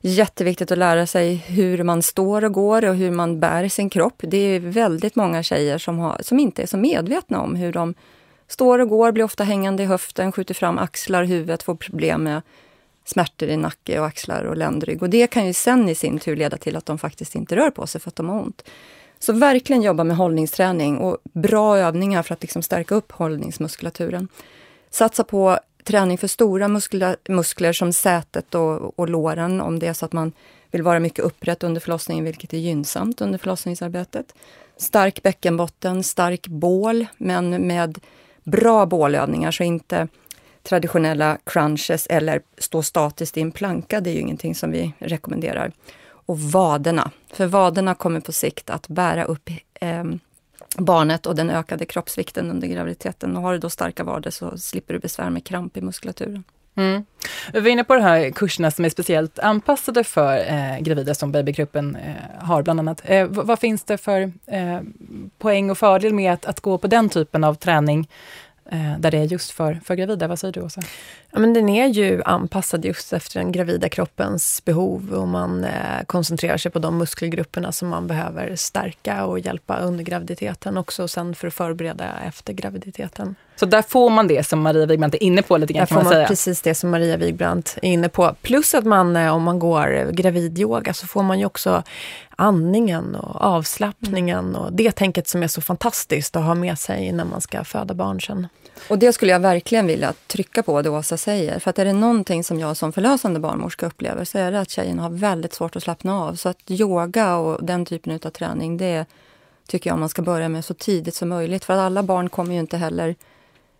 Jätteviktigt 0.00 0.70
att 0.70 0.78
lära 0.78 1.06
sig 1.06 1.34
hur 1.34 1.82
man 1.82 2.02
står 2.02 2.44
och 2.44 2.52
går 2.52 2.84
och 2.84 2.94
hur 2.94 3.10
man 3.10 3.40
bär 3.40 3.68
sin 3.68 3.90
kropp. 3.90 4.14
Det 4.18 4.36
är 4.36 4.60
väldigt 4.60 5.16
många 5.16 5.42
tjejer 5.42 5.78
som, 5.78 5.98
har, 5.98 6.20
som 6.22 6.38
inte 6.38 6.62
är 6.62 6.66
så 6.66 6.76
medvetna 6.76 7.40
om 7.40 7.54
hur 7.54 7.72
de 7.72 7.94
står 8.48 8.78
och 8.78 8.88
går, 8.88 9.12
blir 9.12 9.24
ofta 9.24 9.44
hängande 9.44 9.82
i 9.82 9.86
höften, 9.86 10.32
skjuter 10.32 10.54
fram 10.54 10.78
axlar, 10.78 11.24
huvudet, 11.24 11.62
får 11.62 11.74
problem 11.74 12.22
med 12.22 12.42
smärtor 13.08 13.48
i 13.48 13.56
nacke 13.56 14.00
och 14.00 14.06
axlar 14.06 14.44
och 14.44 14.56
ländrygg. 14.56 15.02
Och 15.02 15.10
det 15.10 15.26
kan 15.26 15.46
ju 15.46 15.52
sen 15.52 15.88
i 15.88 15.94
sin 15.94 16.18
tur 16.18 16.36
leda 16.36 16.56
till 16.56 16.76
att 16.76 16.86
de 16.86 16.98
faktiskt 16.98 17.34
inte 17.34 17.56
rör 17.56 17.70
på 17.70 17.86
sig 17.86 18.00
för 18.00 18.08
att 18.08 18.16
de 18.16 18.28
har 18.28 18.40
ont. 18.40 18.62
Så 19.18 19.32
verkligen 19.32 19.82
jobba 19.82 20.04
med 20.04 20.16
hållningsträning 20.16 20.98
och 20.98 21.18
bra 21.22 21.78
övningar 21.78 22.22
för 22.22 22.34
att 22.34 22.42
liksom 22.42 22.62
stärka 22.62 22.94
upp 22.94 23.12
hållningsmuskulaturen. 23.12 24.28
Satsa 24.90 25.24
på 25.24 25.58
träning 25.84 26.18
för 26.18 26.26
stora 26.26 26.68
muskler, 26.68 27.16
muskler 27.28 27.72
som 27.72 27.92
sätet 27.92 28.54
och, 28.54 28.98
och 28.98 29.08
låren 29.08 29.60
om 29.60 29.78
det 29.78 29.86
är 29.86 29.92
så 29.92 30.04
att 30.04 30.12
man 30.12 30.32
vill 30.70 30.82
vara 30.82 31.00
mycket 31.00 31.24
upprätt 31.24 31.64
under 31.64 31.80
förlossningen, 31.80 32.24
vilket 32.24 32.52
är 32.52 32.58
gynnsamt 32.58 33.20
under 33.20 33.38
förlossningsarbetet. 33.38 34.34
Stark 34.76 35.22
bäckenbotten, 35.22 36.02
stark 36.02 36.46
bål, 36.46 37.06
men 37.16 37.66
med 37.66 37.98
bra 38.44 38.86
bålövningar, 38.86 39.50
så 39.50 39.62
inte 39.62 40.08
traditionella 40.68 41.38
crunches 41.44 42.06
eller 42.06 42.40
stå 42.58 42.82
statiskt 42.82 43.36
i 43.36 43.40
en 43.40 43.52
planka. 43.52 44.00
Det 44.00 44.10
är 44.10 44.14
ju 44.14 44.20
ingenting 44.20 44.54
som 44.54 44.70
vi 44.70 44.92
rekommenderar. 44.98 45.72
Och 46.10 46.40
vaderna, 46.40 47.10
för 47.32 47.46
vaderna 47.46 47.94
kommer 47.94 48.20
på 48.20 48.32
sikt 48.32 48.70
att 48.70 48.88
bära 48.88 49.24
upp 49.24 49.50
eh, 49.80 50.04
barnet 50.76 51.26
och 51.26 51.36
den 51.36 51.50
ökade 51.50 51.84
kroppsvikten 51.84 52.50
under 52.50 52.68
graviditeten. 52.68 53.36
Och 53.36 53.42
har 53.42 53.52
du 53.52 53.58
då 53.58 53.70
starka 53.70 54.04
vader 54.04 54.30
så 54.30 54.58
slipper 54.58 54.94
du 54.94 55.00
besvär 55.00 55.30
med 55.30 55.44
kramp 55.44 55.76
i 55.76 55.80
muskulaturen. 55.80 56.44
Mm. 56.74 57.04
Vi 57.52 57.60
var 57.60 57.68
inne 57.68 57.84
på 57.84 57.94
de 57.94 58.02
här 58.02 58.30
kurserna 58.30 58.70
som 58.70 58.84
är 58.84 58.88
speciellt 58.88 59.38
anpassade 59.38 60.04
för 60.04 60.38
eh, 60.38 60.78
gravida 60.80 61.14
som 61.14 61.32
Babygruppen 61.32 61.96
eh, 61.96 62.44
har 62.46 62.62
bland 62.62 62.80
annat. 62.80 63.02
Eh, 63.04 63.26
vad, 63.26 63.46
vad, 63.46 63.58
finns 63.58 63.84
det 63.84 63.98
för 63.98 64.32
eh, 64.46 64.80
poäng 65.38 65.70
och 65.70 65.78
fördel 65.78 66.14
med 66.14 66.32
att, 66.32 66.46
att 66.46 66.60
gå 66.60 66.78
på 66.78 66.86
den 66.86 67.08
typen 67.08 67.44
av 67.44 67.54
träning 67.54 68.08
där 68.98 69.10
det 69.10 69.18
är 69.18 69.24
just 69.24 69.50
för, 69.50 69.80
för 69.84 69.94
gravida? 69.94 70.28
Vad 70.28 70.38
säger 70.38 70.52
du 70.52 70.60
Åsa? 70.60 70.80
Ja, 71.30 71.38
men 71.38 71.54
den 71.54 71.68
är 71.68 71.86
ju 71.86 72.22
anpassad 72.24 72.84
just 72.84 73.12
efter 73.12 73.40
den 73.40 73.52
gravida 73.52 73.88
kroppens 73.88 74.64
behov 74.64 75.14
och 75.14 75.28
man 75.28 75.64
eh, 75.64 75.70
koncentrerar 76.06 76.56
sig 76.56 76.70
på 76.70 76.78
de 76.78 76.98
muskelgrupperna 76.98 77.72
som 77.72 77.88
man 77.88 78.06
behöver 78.06 78.56
stärka 78.56 79.24
och 79.24 79.38
hjälpa 79.38 79.78
under 79.78 80.04
graviditeten 80.04 80.76
också 80.76 81.02
och 81.02 81.10
sen 81.10 81.34
för 81.34 81.48
att 81.48 81.54
förbereda 81.54 82.04
efter 82.26 82.52
graviditeten. 82.52 83.34
Så 83.56 83.66
där 83.66 83.82
får 83.82 84.10
man 84.10 84.28
det 84.28 84.46
som 84.46 84.60
Maria 84.60 84.86
Wigbrandt 84.86 85.14
är 85.14 85.22
inne 85.22 85.42
på 85.42 85.56
lite 85.56 85.72
grann 85.72 85.80
där 85.80 85.86
kan 85.86 85.96
man, 85.96 86.04
man 86.04 86.12
säga? 86.12 86.28
precis 86.28 86.62
det 86.62 86.74
som 86.74 86.90
Maria 86.90 87.16
Wigbrandt 87.16 87.78
är 87.82 87.88
inne 87.88 88.08
på. 88.08 88.34
Plus 88.42 88.74
att 88.74 88.84
man, 88.84 89.16
eh, 89.16 89.34
om 89.34 89.42
man 89.42 89.58
går 89.58 90.10
gravidyoga 90.12 90.94
så 90.94 91.06
får 91.06 91.22
man 91.22 91.38
ju 91.38 91.46
också 91.46 91.82
andningen 92.36 93.14
och 93.14 93.40
avslappningen 93.40 94.56
och 94.56 94.72
det 94.72 94.92
tänket 94.92 95.28
som 95.28 95.42
är 95.42 95.48
så 95.48 95.60
fantastiskt 95.60 96.36
att 96.36 96.44
ha 96.44 96.54
med 96.54 96.78
sig 96.78 97.12
när 97.12 97.24
man 97.24 97.40
ska 97.40 97.64
föda 97.64 97.94
barn 97.94 98.20
sen. 98.20 98.46
Och 98.88 98.98
det 98.98 99.12
skulle 99.12 99.32
jag 99.32 99.40
verkligen 99.40 99.86
vilja 99.86 100.14
trycka 100.26 100.62
på, 100.62 100.82
det 100.82 100.90
Åsa 100.90 101.16
säger. 101.16 101.58
För 101.58 101.70
att 101.70 101.78
är 101.78 101.84
det 101.84 101.92
någonting 101.92 102.44
som 102.44 102.60
jag 102.60 102.76
som 102.76 102.92
förlösande 102.92 103.40
barnmorska 103.40 103.86
upplever 103.86 104.24
så 104.24 104.38
är 104.38 104.52
det 104.52 104.60
att 104.60 104.70
tjejerna 104.70 105.02
har 105.02 105.10
väldigt 105.10 105.54
svårt 105.54 105.76
att 105.76 105.82
slappna 105.82 106.24
av. 106.24 106.34
Så 106.34 106.48
att 106.48 106.70
yoga 106.70 107.36
och 107.36 107.64
den 107.64 107.84
typen 107.84 108.20
av 108.24 108.30
träning, 108.30 108.76
det 108.76 109.06
tycker 109.66 109.90
jag 109.90 109.98
man 109.98 110.08
ska 110.08 110.22
börja 110.22 110.48
med 110.48 110.64
så 110.64 110.74
tidigt 110.74 111.14
som 111.14 111.28
möjligt. 111.28 111.64
För 111.64 111.72
att 111.72 111.80
alla 111.80 112.02
barn 112.02 112.28
kommer 112.28 112.54
ju 112.54 112.60
inte 112.60 112.76
heller 112.76 113.14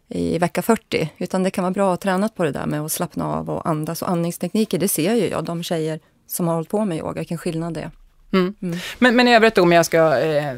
i 0.08 0.38
vecka 0.38 0.62
40, 0.62 1.08
utan 1.18 1.42
det 1.42 1.50
kan 1.50 1.64
vara 1.64 1.72
bra 1.72 1.94
att 1.94 2.00
träna 2.00 2.28
på 2.28 2.44
det 2.44 2.52
där 2.52 2.66
med 2.66 2.80
att 2.80 2.92
slappna 2.92 3.26
av 3.26 3.50
och 3.50 3.68
andas. 3.68 4.02
Och 4.02 4.10
andningstekniker, 4.10 4.78
det 4.78 4.88
ser 4.88 5.14
ju 5.14 5.28
jag, 5.28 5.44
de 5.44 5.62
tjejer 5.62 6.00
som 6.26 6.48
har 6.48 6.54
hållit 6.54 6.70
på 6.70 6.84
med 6.84 6.98
yoga, 6.98 7.20
vilken 7.20 7.38
skillnad 7.38 7.74
det 7.74 7.80
är. 7.80 7.90
Mm. 8.32 8.54
Mm. 8.62 8.78
Men, 8.98 9.16
men 9.16 9.28
i 9.28 9.34
övrigt 9.34 9.54
då, 9.54 9.62
om 9.62 9.72
jag 9.72 9.86
ska 9.86 10.18
eh, 10.18 10.54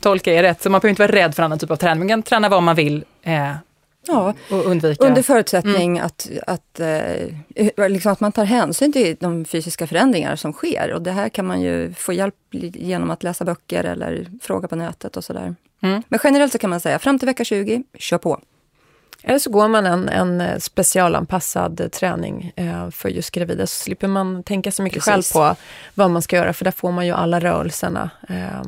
tolka 0.00 0.32
er 0.32 0.42
rätt, 0.42 0.62
så 0.62 0.70
man 0.70 0.80
behöver 0.80 0.90
inte 0.90 1.02
vara 1.02 1.12
rädd 1.12 1.34
för 1.34 1.42
annan 1.42 1.58
typ 1.58 1.70
av 1.70 1.76
träning, 1.76 1.98
man 1.98 2.08
kan 2.08 2.22
träna 2.22 2.48
vad 2.48 2.62
man 2.62 2.76
vill 2.76 3.04
eh, 3.22 3.52
Ja, 4.06 4.34
och 4.50 4.66
undvika. 4.66 5.06
under 5.06 5.22
förutsättning 5.22 5.96
mm. 5.96 6.06
att, 6.06 6.30
att, 6.46 6.80
eh, 6.80 7.88
liksom 7.88 8.12
att 8.12 8.20
man 8.20 8.32
tar 8.32 8.44
hänsyn 8.44 8.92
till 8.92 9.16
de 9.20 9.44
fysiska 9.44 9.86
förändringar 9.86 10.36
som 10.36 10.52
sker. 10.52 10.92
Och 10.92 11.02
det 11.02 11.10
här 11.10 11.28
kan 11.28 11.46
man 11.46 11.60
ju 11.60 11.94
få 11.94 12.12
hjälp 12.12 12.34
genom 12.50 13.10
att 13.10 13.22
läsa 13.22 13.44
böcker 13.44 13.84
eller 13.84 14.26
fråga 14.42 14.68
på 14.68 14.76
nätet 14.76 15.16
och 15.16 15.24
sådär. 15.24 15.54
Mm. 15.80 16.02
Men 16.08 16.20
generellt 16.24 16.52
så 16.52 16.58
kan 16.58 16.70
man 16.70 16.80
säga, 16.80 16.98
fram 16.98 17.18
till 17.18 17.26
vecka 17.26 17.44
20, 17.44 17.82
kör 17.98 18.18
på. 18.18 18.40
Eller 19.26 19.38
så 19.38 19.50
går 19.50 19.68
man 19.68 19.86
en, 19.86 20.08
en 20.08 20.60
specialanpassad 20.60 21.92
träning 21.92 22.52
eh, 22.56 22.90
för 22.90 23.08
just 23.08 23.30
gravida, 23.30 23.66
så 23.66 23.82
slipper 23.82 24.08
man 24.08 24.42
tänka 24.42 24.70
så 24.70 24.82
mycket 24.82 25.04
Precis. 25.04 25.32
själv 25.32 25.54
på 25.54 25.56
vad 25.94 26.10
man 26.10 26.22
ska 26.22 26.36
göra, 26.36 26.52
för 26.52 26.64
där 26.64 26.72
får 26.72 26.92
man 26.92 27.06
ju 27.06 27.12
alla 27.12 27.40
rörelserna 27.40 28.10
eh, 28.28 28.62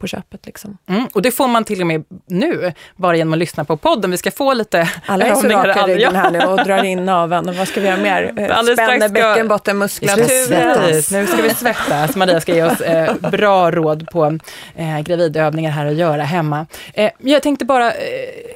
på 0.00 0.06
köpet. 0.06 0.46
Liksom. 0.46 0.78
Mm, 0.88 1.06
och 1.12 1.22
det 1.22 1.30
får 1.30 1.48
man 1.48 1.64
till 1.64 1.80
och 1.80 1.86
med 1.86 2.04
nu, 2.26 2.72
bara 2.96 3.16
genom 3.16 3.32
att 3.32 3.38
lyssna 3.38 3.64
på 3.64 3.76
podden. 3.76 4.10
Vi 4.10 4.16
ska 4.16 4.30
få 4.30 4.54
lite 4.54 4.88
Alla 5.06 5.26
är 5.26 5.34
så 5.34 5.48
raka 5.48 5.88
i 5.88 5.94
ryggen 5.94 6.16
här 6.16 6.30
nu 6.30 6.38
och 6.38 6.56
drar 6.64 6.84
in 6.84 7.04
naveln. 7.04 7.56
Vad 7.58 7.68
ska 7.68 7.80
vi 7.80 7.86
göra 7.86 7.96
mer? 7.96 8.22
Alldeles 8.50 8.80
Spänner 8.80 9.08
bäckenbottenmuskulatur. 9.08 11.12
Nu 11.12 11.26
ska 11.26 11.42
vi 11.42 11.54
svettas. 11.54 12.16
Maria 12.16 12.40
ska 12.40 12.54
ge 12.54 12.64
oss 12.64 12.80
eh, 12.80 13.14
bra 13.30 13.70
råd 13.70 14.10
på 14.10 14.38
eh, 14.76 15.00
gravidövningar 15.00 15.70
här 15.70 15.86
att 15.86 15.96
göra 15.96 16.22
hemma. 16.22 16.66
Eh, 16.94 17.10
jag 17.18 17.42
tänkte 17.42 17.64
bara 17.64 17.92
eh, 17.92 18.00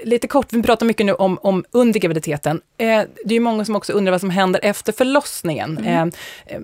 lite 0.04 0.28
kort, 0.28 0.52
vi 0.52 0.62
pratar 0.62 0.86
mycket 0.86 1.06
nu 1.06 1.12
om, 1.12 1.38
om 1.42 1.64
under 1.70 2.00
graviditeten. 2.00 2.60
Eh, 2.78 3.02
det 3.24 3.34
är 3.34 3.40
många 3.40 3.64
som 3.64 3.76
också 3.76 3.92
undrar 3.92 4.10
vad 4.10 4.20
som 4.20 4.30
händer 4.30 4.60
efter 4.64 4.92
förlossningen. 4.92 5.78
Mm. 5.78 6.12
Eh, 6.46 6.58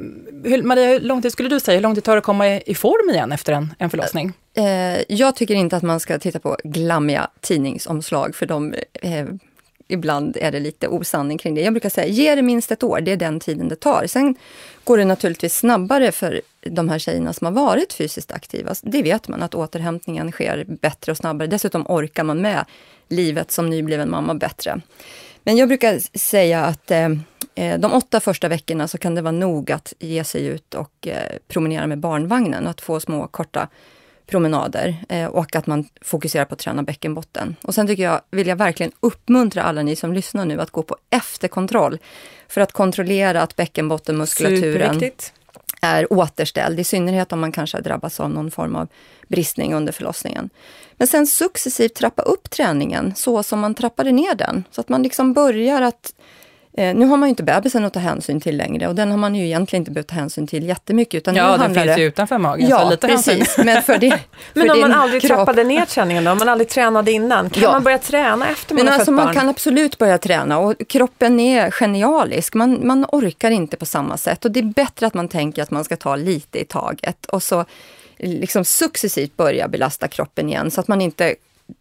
hur, 0.50 0.62
Maria, 0.62 0.86
hur 0.86 1.00
lång 1.00 1.22
tid 1.22 1.32
skulle 1.32 1.48
du 1.48 1.60
säga, 1.60 1.74
hur 1.74 1.82
lång 1.82 1.94
tid 1.94 2.04
tar 2.04 2.12
det 2.12 2.18
att 2.18 2.24
komma 2.24 2.48
i, 2.48 2.62
i 2.66 2.74
form 2.74 3.10
igen 3.10 3.32
efter 3.32 3.52
en, 3.52 3.74
en 3.78 3.90
förlossning? 3.90 4.32
Eh, 4.54 5.02
jag 5.08 5.36
tycker 5.36 5.54
inte 5.54 5.76
att 5.76 5.82
man 5.82 6.00
ska 6.00 6.18
titta 6.18 6.38
på 6.38 6.56
glammiga 6.64 7.30
tidningsomslag, 7.40 8.34
för 8.34 8.46
de, 8.46 8.74
eh, 8.92 9.26
ibland 9.88 10.36
är 10.40 10.52
det 10.52 10.60
lite 10.60 10.88
osanning 10.88 11.38
kring 11.38 11.54
det. 11.54 11.60
Jag 11.60 11.72
brukar 11.72 11.88
säga, 11.88 12.06
ge 12.06 12.34
det 12.34 12.42
minst 12.42 12.72
ett 12.72 12.82
år, 12.82 13.00
det 13.00 13.12
är 13.12 13.16
den 13.16 13.40
tiden 13.40 13.68
det 13.68 13.76
tar. 13.76 14.06
Sen 14.06 14.34
går 14.84 14.98
det 14.98 15.04
naturligtvis 15.04 15.58
snabbare 15.58 16.12
för 16.12 16.40
de 16.60 16.88
här 16.88 16.98
tjejerna 16.98 17.32
som 17.32 17.44
har 17.44 17.52
varit 17.52 17.92
fysiskt 17.92 18.32
aktiva. 18.32 18.74
Det 18.82 19.02
vet 19.02 19.28
man, 19.28 19.42
att 19.42 19.54
återhämtningen 19.54 20.32
sker 20.32 20.64
bättre 20.68 21.12
och 21.12 21.18
snabbare. 21.18 21.48
Dessutom 21.48 21.86
orkar 21.88 22.24
man 22.24 22.40
med 22.40 22.64
livet 23.08 23.50
som 23.50 23.70
nybliven 23.70 24.10
mamma 24.10 24.34
bättre. 24.34 24.80
Men 25.42 25.56
jag 25.56 25.68
brukar 25.68 26.18
säga 26.18 26.64
att 26.64 26.90
eh, 26.90 27.08
eh 27.54 27.78
de 27.78 27.92
åtta 27.92 28.20
första 28.20 28.48
veckorna 28.48 28.88
så 28.88 28.98
kan 28.98 29.14
det 29.14 29.22
vara 29.22 29.32
nog 29.32 29.70
att 29.70 29.92
ge 29.98 30.24
sig 30.24 30.46
ut 30.46 30.74
och 30.74 31.06
eh, 31.06 31.36
promenera 31.48 31.86
med 31.86 31.98
barnvagnen. 31.98 32.66
Att 32.66 32.80
få 32.80 33.00
små 33.00 33.26
korta 33.26 33.68
promenader 34.30 34.96
eh, 35.08 35.26
och 35.26 35.56
att 35.56 35.66
man 35.66 35.88
fokuserar 36.00 36.44
på 36.44 36.54
att 36.54 36.58
träna 36.58 36.82
bäckenbotten. 36.82 37.56
Och 37.62 37.74
sen 37.74 37.86
tycker 37.86 38.02
jag, 38.02 38.20
vill 38.30 38.46
jag 38.46 38.56
verkligen 38.56 38.92
uppmuntra 39.00 39.62
alla 39.62 39.82
ni 39.82 39.96
som 39.96 40.12
lyssnar 40.12 40.44
nu 40.44 40.60
att 40.60 40.70
gå 40.70 40.82
på 40.82 40.96
efterkontroll 41.10 41.98
för 42.48 42.60
att 42.60 42.72
kontrollera 42.72 43.42
att 43.42 43.56
bäckenbottenmuskulaturen 43.56 45.10
är 45.80 46.12
återställd, 46.12 46.80
i 46.80 46.84
synnerhet 46.84 47.32
om 47.32 47.40
man 47.40 47.52
kanske 47.52 47.76
har 47.76 47.82
drabbats 47.82 48.20
av 48.20 48.30
någon 48.30 48.50
form 48.50 48.76
av 48.76 48.88
bristning 49.28 49.74
under 49.74 49.92
förlossningen. 49.92 50.50
Men 50.96 51.06
sen 51.06 51.26
successivt 51.26 51.94
trappa 51.94 52.22
upp 52.22 52.50
träningen 52.50 53.12
så 53.16 53.42
som 53.42 53.60
man 53.60 53.74
trappade 53.74 54.12
ner 54.12 54.34
den. 54.34 54.64
Så 54.70 54.80
att 54.80 54.88
man 54.88 55.02
liksom 55.02 55.32
börjar 55.32 55.82
att 55.82 56.14
Eh, 56.72 56.94
nu 56.94 57.06
har 57.06 57.16
man 57.16 57.28
ju 57.28 57.30
inte 57.30 57.42
bebisen 57.42 57.84
att 57.84 57.92
ta 57.92 58.00
hänsyn 58.00 58.40
till 58.40 58.56
längre 58.56 58.88
och 58.88 58.94
den 58.94 59.10
har 59.10 59.18
man 59.18 59.34
ju 59.34 59.44
egentligen 59.44 59.80
inte 59.80 59.90
behövt 59.90 60.06
ta 60.06 60.14
hänsyn 60.14 60.46
till 60.46 60.66
jättemycket. 60.66 61.14
Utan 61.14 61.34
ja, 61.34 61.56
den 61.56 61.74
finns 61.74 61.98
ju 61.98 62.04
utanför 62.04 62.38
magen. 62.38 62.68
Ja, 62.68 62.90
lite 62.90 63.08
precis. 63.08 63.58
Men, 63.58 63.82
för 63.82 63.98
det, 63.98 64.10
för 64.52 64.60
men 64.60 64.70
om 64.70 64.80
man 64.80 64.92
aldrig 64.92 65.22
kropp... 65.22 65.36
trappade 65.36 65.64
ner 65.64 65.84
träningen 65.84 66.24
då? 66.24 66.30
Om 66.30 66.38
man 66.38 66.48
aldrig 66.48 66.68
tränade 66.68 67.12
innan? 67.12 67.50
Kan 67.50 67.62
ja. 67.62 67.72
man 67.72 67.82
börja 67.82 67.98
träna 67.98 68.48
efter 68.48 68.74
man 68.74 68.84
men 68.84 68.92
har 68.92 68.98
alltså, 68.98 69.12
fött 69.16 69.24
Man 69.24 69.34
kan 69.34 69.48
absolut 69.48 69.98
börja 69.98 70.18
träna 70.18 70.58
och 70.58 70.74
kroppen 70.88 71.40
är 71.40 71.70
genialisk. 71.70 72.54
Man, 72.54 72.86
man 72.86 73.04
orkar 73.04 73.50
inte 73.50 73.76
på 73.76 73.86
samma 73.86 74.16
sätt 74.16 74.44
och 74.44 74.50
det 74.50 74.60
är 74.60 74.64
bättre 74.64 75.06
att 75.06 75.14
man 75.14 75.28
tänker 75.28 75.62
att 75.62 75.70
man 75.70 75.84
ska 75.84 75.96
ta 75.96 76.16
lite 76.16 76.58
i 76.58 76.64
taget 76.64 77.26
och 77.26 77.42
så 77.42 77.64
liksom 78.18 78.64
successivt 78.64 79.36
börja 79.36 79.68
belasta 79.68 80.08
kroppen 80.08 80.48
igen 80.48 80.70
så 80.70 80.80
att 80.80 80.88
man 80.88 81.00
inte 81.00 81.34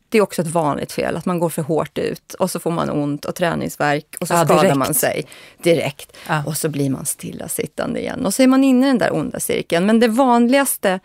det 0.10 0.18
är 0.18 0.22
också 0.22 0.42
ett 0.42 0.48
vanligt 0.48 0.92
fel, 0.92 1.18
att 1.18 1.26
man 1.26 1.40
går 1.40 1.50
för 1.50 1.62
hårt 1.62 1.98
ut 1.98 2.34
och 2.34 2.52
så 2.52 2.60
får 2.60 2.72
man 2.72 2.90
ont 2.90 3.26
och 3.26 3.36
träningsverk 3.36 4.16
och 4.20 4.28
så 4.28 4.34
ja, 4.34 4.46
skadar 4.46 4.76
man 4.76 4.94
sig 4.94 5.26
direkt. 5.64 6.18
Ja. 6.28 6.44
Och 6.46 6.58
så 6.58 6.70
blir 6.70 6.90
man 6.90 7.06
stillasittande 7.06 8.00
igen 8.00 8.26
och 8.26 8.34
så 8.34 8.44
är 8.44 8.48
man 8.48 8.64
inne 8.64 8.86
i 8.86 8.90
den 8.90 8.98
där 8.98 9.14
onda 9.14 9.40
cirkeln. 9.40 9.86
Men 9.86 10.00
det 10.00 10.08
vanligaste 10.08 11.00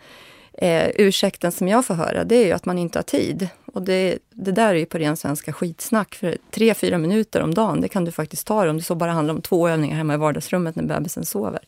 eh, 0.53 0.87
ursäkten 0.95 1.51
som 1.51 1.67
jag 1.67 1.85
får 1.85 1.93
höra, 1.93 2.23
det 2.23 2.35
är 2.35 2.45
ju 2.45 2.51
att 2.51 2.65
man 2.65 2.77
inte 2.77 2.97
har 2.97 3.03
tid. 3.03 3.47
Och 3.73 3.81
det, 3.81 4.17
det 4.29 4.51
där 4.51 4.69
är 4.69 4.73
ju 4.73 4.85
på 4.85 4.97
ren 4.97 5.17
svenska 5.17 5.53
skitsnack. 5.53 6.15
För 6.15 6.37
tre, 6.51 6.73
fyra 6.73 6.97
minuter 6.97 7.41
om 7.41 7.53
dagen, 7.53 7.81
det 7.81 7.87
kan 7.87 8.05
du 8.05 8.11
faktiskt 8.11 8.47
ta 8.47 8.69
om 8.69 8.77
det 8.77 8.83
så 8.83 8.95
bara 8.95 9.11
handlar 9.11 9.33
om 9.33 9.41
två 9.41 9.67
övningar 9.67 9.95
hemma 9.95 10.13
i 10.13 10.17
vardagsrummet 10.17 10.75
när 10.75 10.83
bebisen 10.83 11.25
sover. 11.25 11.61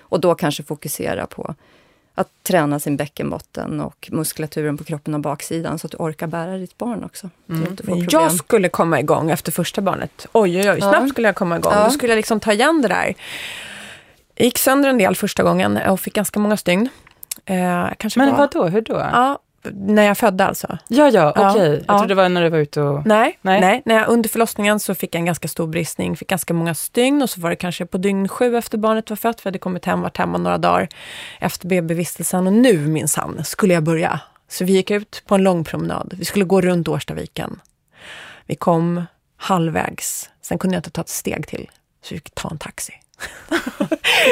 Och 0.00 0.20
då 0.20 0.34
kanske 0.34 0.62
fokusera 0.62 1.26
på 1.26 1.54
att 2.14 2.28
träna 2.42 2.80
sin 2.80 2.96
bäckenbotten 2.96 3.80
och 3.80 4.08
muskulaturen 4.12 4.78
på 4.78 4.84
kroppen 4.84 5.14
och 5.14 5.20
baksidan 5.20 5.78
så 5.78 5.86
att 5.86 5.90
du 5.90 5.96
orkar 5.96 6.26
bära 6.26 6.56
ditt 6.56 6.78
barn 6.78 7.04
också. 7.04 7.30
Mm. 7.48 7.76
Jag 8.10 8.32
skulle 8.32 8.68
komma 8.68 9.00
igång 9.00 9.30
efter 9.30 9.52
första 9.52 9.80
barnet. 9.80 10.26
Oj, 10.32 10.60
oj, 10.60 10.70
oj, 10.70 10.80
snabbt 10.80 11.02
ja. 11.02 11.08
skulle 11.08 11.28
jag 11.28 11.34
komma 11.34 11.56
igång. 11.56 11.72
Ja. 11.76 11.84
Då 11.84 11.90
skulle 11.90 12.12
jag 12.12 12.16
liksom 12.16 12.40
ta 12.40 12.52
igen 12.52 12.82
det 12.82 12.88
där. 12.88 13.14
Jag 14.34 14.44
gick 14.44 14.58
sönder 14.58 14.88
en 14.88 14.98
del 14.98 15.16
första 15.16 15.42
gången 15.42 15.76
och 15.76 16.00
fick 16.00 16.14
ganska 16.14 16.40
många 16.40 16.56
stygn. 16.56 16.88
Eh, 17.44 17.88
kanske 17.98 18.20
Men 18.20 18.36
vad 18.36 18.50
då? 18.52 18.64
Hur 18.64 18.80
då? 18.80 18.94
Ja, 18.94 19.38
när 19.70 20.02
jag 20.02 20.18
födde 20.18 20.44
alltså? 20.44 20.78
Ja, 20.88 21.10
ja, 21.10 21.30
okej. 21.30 21.46
Okay. 21.46 21.68
Ja, 21.68 21.72
jag 21.72 21.84
ja. 21.86 21.98
trodde 21.98 22.08
det 22.08 22.14
var 22.14 22.28
när 22.28 22.42
du 22.42 22.48
var 22.48 22.58
ute 22.58 22.82
och... 22.82 23.06
Nej, 23.06 23.38
nej. 23.42 23.60
nej. 23.60 23.82
När 23.84 23.94
jag, 23.94 24.08
under 24.08 24.28
förlossningen 24.28 24.80
så 24.80 24.94
fick 24.94 25.14
jag 25.14 25.18
en 25.18 25.24
ganska 25.26 25.48
stor 25.48 25.66
bristning, 25.66 26.16
fick 26.16 26.28
ganska 26.28 26.54
många 26.54 26.74
stygn 26.74 27.22
och 27.22 27.30
så 27.30 27.40
var 27.40 27.50
det 27.50 27.56
kanske 27.56 27.86
på 27.86 27.98
dygn 27.98 28.28
sju 28.28 28.56
efter 28.56 28.78
barnet 28.78 29.10
var 29.10 29.16
fött, 29.16 29.40
för 29.40 29.46
jag 29.46 29.50
hade 29.50 29.58
kommit 29.58 29.84
hem, 29.84 30.00
varit 30.00 30.16
hemma 30.16 30.38
några 30.38 30.58
dagar 30.58 30.88
efter 31.40 31.68
BB-vistelsen 31.68 32.46
och 32.46 32.52
nu 32.52 32.78
minsann 32.78 33.44
skulle 33.44 33.74
jag 33.74 33.82
börja. 33.82 34.20
Så 34.48 34.64
vi 34.64 34.72
gick 34.72 34.90
ut 34.90 35.22
på 35.26 35.34
en 35.34 35.42
lång 35.42 35.64
promenad. 35.64 36.14
Vi 36.18 36.24
skulle 36.24 36.44
gå 36.44 36.60
runt 36.60 36.88
Årstaviken. 36.88 37.60
Vi 38.46 38.54
kom 38.54 39.04
halvvägs, 39.36 40.30
sen 40.42 40.58
kunde 40.58 40.74
jag 40.74 40.78
inte 40.78 40.90
ta 40.90 41.00
ett 41.00 41.08
steg 41.08 41.46
till, 41.46 41.70
så 42.02 42.14
vi 42.14 42.20
fick 42.20 42.34
ta 42.34 42.50
en 42.50 42.58
taxi. 42.58 42.92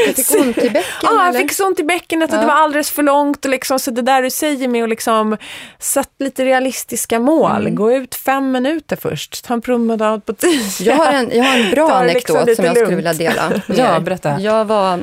Du 0.07 0.15
fick 0.15 0.41
ont 0.41 0.59
i 0.59 0.71
bäcken? 0.71 0.83
Ja, 1.03 1.27
jag 1.27 1.37
fick 1.37 1.67
ont 1.67 1.81
i 1.81 1.85
bäckenet 1.85 2.31
och 2.31 2.37
ja. 2.37 2.41
det 2.41 2.47
var 2.47 2.55
alldeles 2.55 2.91
för 2.91 3.03
långt. 3.03 3.45
Och 3.45 3.51
liksom, 3.51 3.79
så 3.79 3.91
det 3.91 4.03
där 4.03 4.23
du 4.23 4.31
säger 4.31 4.69
med 4.69 4.83
att 4.83 4.91
liksom, 4.91 5.37
sätta 5.79 6.25
lite 6.25 6.45
realistiska 6.45 7.19
mål. 7.19 7.61
Mm. 7.61 7.75
Gå 7.75 7.93
ut 7.93 8.15
fem 8.15 8.53
minuter 8.53 8.97
först, 8.97 9.45
ta 9.45 9.55
en 9.55 9.61
promenad 9.61 10.27
på 10.27 10.33
tio. 10.33 10.63
Jag 10.79 10.97
har 10.97 11.13
en, 11.13 11.31
jag 11.33 11.45
har 11.45 11.59
en 11.59 11.71
bra 11.71 12.03
liksom 12.03 12.37
anekdot 12.37 12.57
som 12.57 12.65
jag 12.65 12.77
skulle 12.77 12.97
vilja 12.97 13.13
dela. 13.13 13.63
ja, 13.67 14.01
berätta. 14.01 14.41
Jag 14.41 14.65
var, 14.65 15.03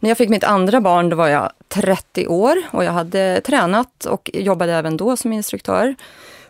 när 0.00 0.10
jag 0.10 0.18
fick 0.18 0.28
mitt 0.28 0.44
andra 0.44 0.80
barn 0.80 1.08
då 1.08 1.16
var 1.16 1.28
jag 1.28 1.52
30 1.68 2.26
år 2.26 2.56
och 2.70 2.84
jag 2.84 2.92
hade 2.92 3.40
tränat 3.40 4.04
och 4.04 4.30
jobbade 4.34 4.72
även 4.72 4.96
då 4.96 5.16
som 5.16 5.32
instruktör 5.32 5.94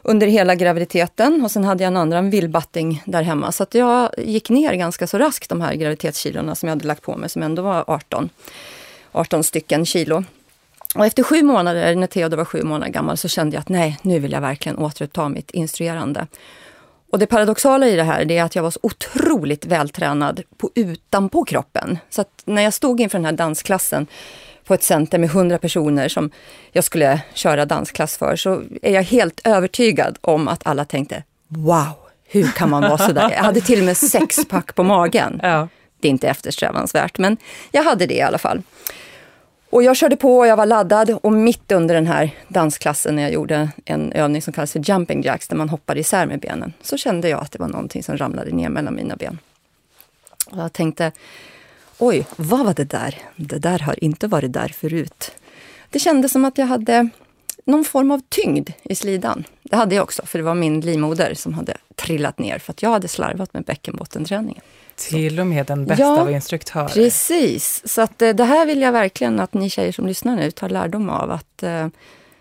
under 0.02 0.26
hela 0.26 0.54
graviditeten 0.54 1.44
och 1.44 1.50
sen 1.50 1.64
hade 1.64 1.82
jag 1.82 1.88
en 1.88 1.96
andra, 1.96 2.18
en 2.18 2.30
vildbatting 2.30 3.02
där 3.04 3.22
hemma. 3.22 3.52
Så 3.52 3.62
att 3.62 3.74
jag 3.74 4.10
gick 4.18 4.50
ner 4.50 4.74
ganska 4.74 5.06
så 5.06 5.18
raskt 5.18 5.48
de 5.48 5.60
här 5.60 5.74
graviditetskilorna 5.74 6.54
som 6.54 6.68
jag 6.68 6.76
hade 6.76 6.86
lagt 6.86 7.02
på 7.02 7.16
mig 7.16 7.28
som 7.28 7.42
ändå 7.42 7.62
var 7.62 7.84
18, 7.86 8.30
18 9.12 9.44
stycken 9.44 9.86
kilo. 9.86 10.24
Och 10.94 11.06
efter 11.06 11.22
sju 11.22 11.42
månader, 11.42 11.96
när 11.96 12.06
Theodor 12.06 12.36
var 12.36 12.44
sju 12.44 12.62
månader 12.62 12.92
gammal, 12.92 13.16
så 13.16 13.28
kände 13.28 13.56
jag 13.56 13.60
att 13.60 13.68
nej, 13.68 13.98
nu 14.02 14.18
vill 14.18 14.32
jag 14.32 14.40
verkligen 14.40 14.78
återuppta 14.78 15.28
mitt 15.28 15.50
instruerande. 15.50 16.26
Och 17.12 17.18
det 17.18 17.26
paradoxala 17.26 17.88
i 17.88 17.96
det 17.96 18.02
här 18.02 18.24
det 18.24 18.38
är 18.38 18.44
att 18.44 18.56
jag 18.56 18.62
var 18.62 18.70
så 18.70 18.78
otroligt 18.82 19.66
vältränad 19.66 20.42
på 20.56 20.70
utanpå 20.74 21.44
kroppen. 21.44 21.98
Så 22.10 22.20
att 22.20 22.42
när 22.44 22.62
jag 22.62 22.74
stod 22.74 23.00
inför 23.00 23.18
den 23.18 23.24
här 23.24 23.32
dansklassen 23.32 24.06
på 24.64 24.74
ett 24.74 24.82
center 24.82 25.18
med 25.18 25.30
100 25.30 25.58
personer 25.58 26.08
som 26.08 26.30
jag 26.72 26.84
skulle 26.84 27.20
köra 27.34 27.64
dansklass 27.64 28.16
för, 28.16 28.36
så 28.36 28.62
är 28.82 28.92
jag 28.92 29.02
helt 29.02 29.40
övertygad 29.44 30.18
om 30.20 30.48
att 30.48 30.66
alla 30.66 30.84
tänkte 30.84 31.22
Wow, 31.48 31.92
hur 32.28 32.48
kan 32.48 32.70
man 32.70 32.82
vara 32.82 32.98
så 32.98 33.12
där? 33.12 33.30
Jag 33.30 33.42
hade 33.42 33.60
till 33.60 33.78
och 33.78 33.84
med 33.84 33.96
sexpack 33.96 34.74
på 34.74 34.82
magen. 34.82 35.40
Ja. 35.42 35.68
Det 36.00 36.08
är 36.08 36.10
inte 36.10 36.28
eftersträvansvärt, 36.28 37.18
men 37.18 37.36
jag 37.70 37.82
hade 37.82 38.06
det 38.06 38.14
i 38.14 38.22
alla 38.22 38.38
fall. 38.38 38.62
Och 39.70 39.82
jag 39.82 39.96
körde 39.96 40.16
på 40.16 40.38
och 40.38 40.46
jag 40.46 40.56
var 40.56 40.66
laddad 40.66 41.10
och 41.22 41.32
mitt 41.32 41.72
under 41.72 41.94
den 41.94 42.06
här 42.06 42.30
dansklassen 42.48 43.16
när 43.16 43.22
jag 43.22 43.32
gjorde 43.32 43.70
en 43.84 44.12
övning 44.12 44.42
som 44.42 44.52
kallas 44.52 44.72
för 44.72 44.90
jumping 44.90 45.22
jacks, 45.22 45.48
där 45.48 45.56
man 45.56 45.68
hoppar 45.68 45.98
isär 45.98 46.26
med 46.26 46.40
benen, 46.40 46.72
så 46.82 46.96
kände 46.96 47.28
jag 47.28 47.40
att 47.40 47.52
det 47.52 47.58
var 47.58 47.68
någonting 47.68 48.02
som 48.02 48.16
ramlade 48.16 48.50
ner 48.50 48.68
mellan 48.68 48.94
mina 48.94 49.16
ben. 49.16 49.38
Och 50.46 50.58
jag 50.58 50.72
tänkte, 50.72 51.12
oj, 52.02 52.26
vad 52.36 52.64
var 52.64 52.74
det 52.74 52.84
där? 52.84 53.18
Det 53.36 53.58
där 53.58 53.78
har 53.78 54.04
inte 54.04 54.26
varit 54.26 54.52
där 54.52 54.68
förut. 54.68 55.32
Det 55.90 55.98
kändes 55.98 56.32
som 56.32 56.44
att 56.44 56.58
jag 56.58 56.66
hade 56.66 57.08
någon 57.64 57.84
form 57.84 58.10
av 58.10 58.20
tyngd 58.28 58.70
i 58.82 58.94
slidan. 58.94 59.44
Det 59.62 59.76
hade 59.76 59.94
jag 59.94 60.02
också, 60.02 60.26
för 60.26 60.38
det 60.38 60.44
var 60.44 60.54
min 60.54 60.80
livmoder 60.80 61.34
som 61.34 61.54
hade 61.54 61.76
trillat 61.94 62.38
ner 62.38 62.58
för 62.58 62.72
att 62.72 62.82
jag 62.82 62.90
hade 62.90 63.08
slarvat 63.08 63.54
med 63.54 63.64
bäckenbottenträningen. 63.64 64.62
Till 64.96 65.40
och 65.40 65.46
med 65.46 65.66
den 65.66 65.86
bästa 65.86 66.02
Ja, 66.02 66.20
av 66.20 66.30
instruktörer. 66.30 66.88
Precis, 66.88 67.82
så 67.84 68.02
att, 68.02 68.22
eh, 68.22 68.30
det 68.30 68.44
här 68.44 68.66
vill 68.66 68.80
jag 68.80 68.92
verkligen 68.92 69.40
att 69.40 69.54
ni 69.54 69.70
tjejer 69.70 69.92
som 69.92 70.06
lyssnar 70.06 70.36
nu 70.36 70.50
tar 70.50 70.68
lärdom 70.68 71.08
av. 71.08 71.30
Att 71.30 71.62
eh, 71.62 71.88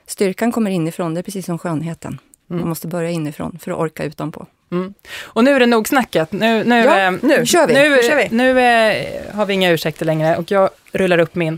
styrkan 0.06 0.52
kommer 0.52 0.72
inifrån, 0.72 1.14
det 1.14 1.22
är 1.22 1.24
precis 1.24 1.46
som 1.46 1.58
skönheten. 1.58 2.20
Man 2.48 2.70
måste 2.70 2.88
börja 2.88 3.10
inifrån 3.10 3.60
för 3.62 3.72
att 3.72 3.78
orka 3.78 4.04
utanpå. 4.04 4.46
Mm. 4.72 4.94
Och 5.24 5.44
nu 5.44 5.52
är 5.56 5.60
det 5.60 5.66
nog 5.66 5.88
snackat. 5.88 6.32
Nu, 6.32 6.64
nu, 6.64 6.76
Ja, 6.80 7.00
eh, 7.00 7.12
nu 7.22 7.46
kör 7.46 7.68
vi. 7.68 7.74
Nu, 7.74 7.90
Nu 7.90 8.02
kör 8.04 8.16
vi. 8.16 8.28
nu 8.32 8.60
eh, 8.60 9.36
har 9.36 9.46
vi 9.46 9.54
inga 9.54 9.70
ursäkter 9.72 10.06
längre 10.06 10.38
och 10.38 10.52
jag 10.52 10.70
rullar 10.92 11.18
upp 11.20 11.36
min, 11.36 11.58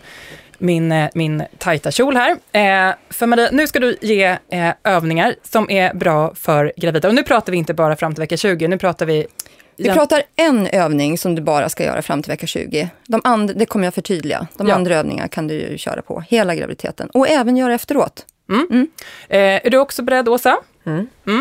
min, 0.58 0.91
eh, 0.91 1.10
min 1.15 1.43
tajta 1.58 1.91
kjol 1.91 2.15
här. 2.15 2.32
Eh, 2.52 2.95
för 3.10 3.26
Maria, 3.26 3.49
nu 3.52 3.67
ska 3.67 3.80
du 3.80 3.97
ge 4.02 4.38
eh, 4.49 4.69
övningar 4.84 5.36
som 5.43 5.69
är 5.69 5.93
bra 5.93 6.36
för 6.36 6.73
gravida. 6.78 7.08
Och 7.08 7.15
nu 7.15 7.23
pratar 7.23 7.52
vi 7.52 7.58
inte 7.58 7.73
bara 7.73 7.95
fram 7.95 8.13
till 8.13 8.21
vecka 8.21 8.38
20, 8.38 8.67
nu 8.67 8.78
pratar 8.78 9.06
vi... 9.06 9.28
Vi 9.76 9.89
pratar 9.89 10.23
en 10.36 10.67
övning 10.67 11.17
som 11.17 11.36
du 11.36 11.41
bara 11.41 11.69
ska 11.69 11.84
göra 11.84 12.02
fram 12.02 12.23
till 12.23 12.32
vecka 12.32 12.47
20. 12.47 12.89
De 13.08 13.21
andra, 13.23 13.54
det 13.54 13.65
kommer 13.65 13.86
jag 13.86 13.93
förtydliga. 13.93 14.47
De 14.58 14.67
Ja. 14.67 14.76
andra 14.76 14.95
övningarna 14.95 15.28
kan 15.28 15.47
du 15.47 15.54
ju 15.54 15.78
köra 15.78 16.02
på 16.02 16.23
hela 16.30 16.56
graviditeten 16.56 17.10
och 17.10 17.30
även 17.30 17.58
göra 17.58 17.73
efteråt. 17.73 18.26
Eh, 19.30 19.39
är 19.39 19.69
du 19.69 19.78
också 19.78 20.02
beredd, 20.04 20.30
Åsa? 20.30 20.58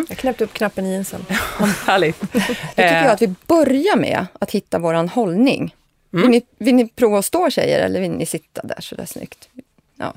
Jag 0.09 0.19
knäppte 0.19 0.45
upp 0.45 0.53
knappen 0.53 0.87
i 0.87 0.93
jeansen. 0.93 1.27
Härligt. 1.87 2.21
Då 2.21 2.39
tycker 2.39 3.03
jag 3.03 3.07
att 3.07 3.23
vi 3.23 3.35
börjar 3.47 3.97
med 3.97 4.27
att 4.41 4.51
hitta 4.51 4.79
våran 4.79 5.09
hållning. 5.09 5.75
Vill, 6.11 6.29
ni, 6.31 6.43
vill 6.59 6.75
ni 6.75 6.89
prova 6.89 7.19
att 7.19 7.25
stå 7.25 7.51
tjejer 7.51 7.81
eller 7.81 8.01
vill 8.01 8.11
ni 8.11 8.27
sitta 8.27 8.61
där 8.65 8.81
så 8.81 8.95
där 8.95 9.07
snyggt? 9.07 9.49
Ja. 9.97 10.15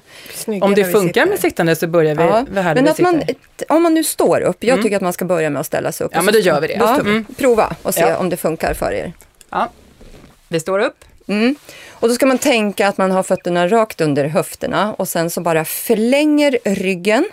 Om 0.61 0.75
det 0.75 0.85
funkar 0.85 1.25
med 1.25 1.39
sittande 1.39 1.75
så 1.75 1.87
börjar 1.87 2.15
vi 2.15 2.23
Ja, 2.23 2.45
vi 2.49 2.61
här 2.61 2.75
men 2.75 2.87
att 2.87 2.99
man, 2.99 3.21
om 3.69 3.83
man 3.83 3.93
nu 3.93 4.03
står 4.03 4.41
upp, 4.41 4.63
jag 4.63 4.81
tycker 4.81 4.95
att 4.95 5.01
man 5.01 5.13
ska 5.13 5.25
börja 5.25 5.49
med 5.49 5.59
att 5.59 5.65
ställa 5.65 5.91
sig 5.91 6.05
upp. 6.05 6.11
Ja, 6.15 6.21
men 6.21 6.33
då 6.33 6.39
gör 6.39 6.61
vi 6.61 6.67
det. 6.67 6.73
Ja, 6.73 6.99
Mm. 6.99 7.25
Prova 7.37 7.75
och 7.81 7.93
se 7.93 8.01
Ja. 8.01 8.17
om 8.17 8.29
det 8.29 8.37
funkar 8.37 8.73
för 8.73 8.91
er. 8.91 9.13
Ja. 9.49 9.69
Vi 10.47 10.59
står 10.59 10.79
upp. 10.79 11.05
Mm. 11.27 11.55
Och 11.91 12.07
då 12.07 12.13
ska 12.15 12.25
man 12.25 12.37
tänka 12.37 12.87
att 12.87 12.97
man 12.97 13.11
har 13.11 13.23
fötterna 13.23 13.67
rakt 13.67 14.01
under 14.01 14.25
höfterna 14.25 14.93
och 14.93 15.07
sen 15.07 15.29
så 15.29 15.41
bara 15.41 15.65
förlänger 15.65 16.57
ryggen 16.65 17.25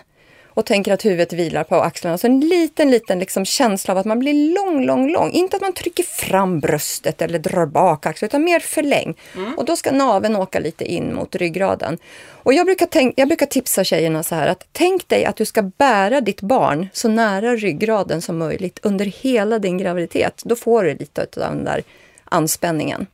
och 0.54 0.66
tänker 0.66 0.92
att 0.92 1.04
huvudet 1.04 1.32
vilar 1.32 1.64
på 1.64 1.76
axlarna. 1.76 2.18
Så 2.18 2.26
en 2.26 2.40
liten, 2.40 2.90
liten 2.90 3.18
liksom 3.18 3.44
känsla 3.44 3.92
av 3.92 3.98
att 3.98 4.06
man 4.06 4.18
blir 4.18 4.54
lång, 4.54 4.86
lång, 4.86 5.12
lång. 5.12 5.30
Inte 5.30 5.56
att 5.56 5.62
man 5.62 5.72
trycker 5.72 6.02
fram 6.02 6.60
bröstet 6.60 7.22
eller 7.22 7.38
drar 7.38 7.66
bak 7.66 8.06
axlarna, 8.06 8.28
utan 8.28 8.44
mer 8.44 8.60
förläng. 8.60 9.14
Och 9.56 9.64
då 9.64 9.76
ska 9.76 9.92
naveln 9.92 10.36
åka 10.36 10.58
lite 10.58 10.84
in 10.84 11.14
mot 11.14 11.36
ryggraden. 11.36 11.98
Och 12.44 12.54
jag 12.54 12.66
brukar, 12.66 12.86
tänk, 12.86 13.14
jag 13.16 13.28
brukar 13.28 13.46
tipsa 13.46 13.84
tjejerna 13.84 14.22
så 14.22 14.34
här 14.34 14.46
att 14.46 14.66
tänk 14.72 15.08
dig 15.08 15.24
att 15.24 15.36
du 15.36 15.44
ska 15.44 15.62
bära 15.62 16.20
ditt 16.20 16.40
barn 16.40 16.88
så 16.92 17.08
nära 17.08 17.56
ryggraden 17.56 18.22
som 18.22 18.38
möjligt 18.38 18.78
under 18.82 19.04
hela 19.04 19.58
din 19.58 19.78
graviditet. 19.78 20.42
Då 20.44 20.56
får 20.56 20.82
du 20.84 20.94
lite 20.94 21.20
av 21.20 21.26
den 21.36 21.64
där 21.64 21.82
anspänningen. 22.24 23.06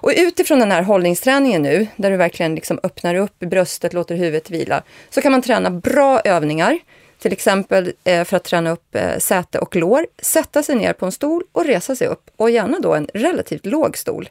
Och 0.00 0.12
utifrån 0.16 0.58
den 0.58 0.72
här 0.72 0.82
hållningsträningen 0.82 1.62
nu, 1.62 1.86
där 1.96 2.10
du 2.10 2.16
verkligen 2.16 2.54
liksom 2.54 2.80
öppnar 2.82 3.14
upp 3.14 3.38
bröstet, 3.38 3.92
låter 3.92 4.14
huvudet 4.14 4.50
vila, 4.50 4.82
så 5.10 5.20
kan 5.22 5.32
man 5.32 5.42
träna 5.42 5.70
bra 5.70 6.20
övningar. 6.20 6.78
Till 7.18 7.32
exempel 7.32 7.92
eh, 8.04 8.24
för 8.24 8.36
att 8.36 8.44
träna 8.44 8.70
upp 8.70 8.94
eh, 8.94 9.18
säte 9.18 9.58
och 9.58 9.76
lår, 9.76 10.06
sätta 10.22 10.62
sig 10.62 10.74
ner 10.76 10.92
på 10.92 11.06
en 11.06 11.12
stol 11.12 11.42
och 11.52 11.64
resa 11.64 11.96
sig 11.96 12.06
upp. 12.06 12.30
Och 12.36 12.50
gärna 12.50 12.78
då 12.78 12.94
en 12.94 13.08
relativt 13.14 13.66
låg 13.66 13.96
stol. 13.98 14.28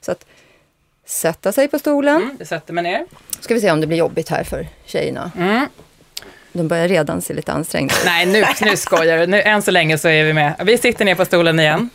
Så 0.00 0.12
att 0.12 0.24
sätta 1.06 1.52
sig 1.52 1.68
på 1.68 1.78
stolen. 1.78 2.16
Mm, 2.16 2.36
jag 2.38 2.48
sätter 2.48 2.72
mig 2.72 2.84
ner. 2.84 3.06
Ska 3.40 3.54
vi 3.54 3.60
se 3.60 3.70
om 3.70 3.80
det 3.80 3.86
blir 3.86 3.98
jobbigt 3.98 4.28
här 4.28 4.44
för 4.44 4.66
tjejerna. 4.84 5.30
Mm. 5.38 5.66
De 6.52 6.68
börjar 6.68 6.88
redan 6.88 7.22
se 7.22 7.34
lite 7.34 7.52
ansträngda 7.52 7.94
ut. 7.94 8.02
Nej, 8.04 8.26
nu, 8.26 8.44
nu 8.60 8.76
skojar 8.76 9.18
du. 9.18 9.26
Nu, 9.26 9.42
än 9.42 9.62
så 9.62 9.70
länge 9.70 9.98
så 9.98 10.08
är 10.08 10.24
vi 10.24 10.32
med. 10.32 10.54
Vi 10.64 10.78
sitter 10.78 11.04
ner 11.04 11.14
på 11.14 11.24
stolen 11.24 11.60
igen. 11.60 11.90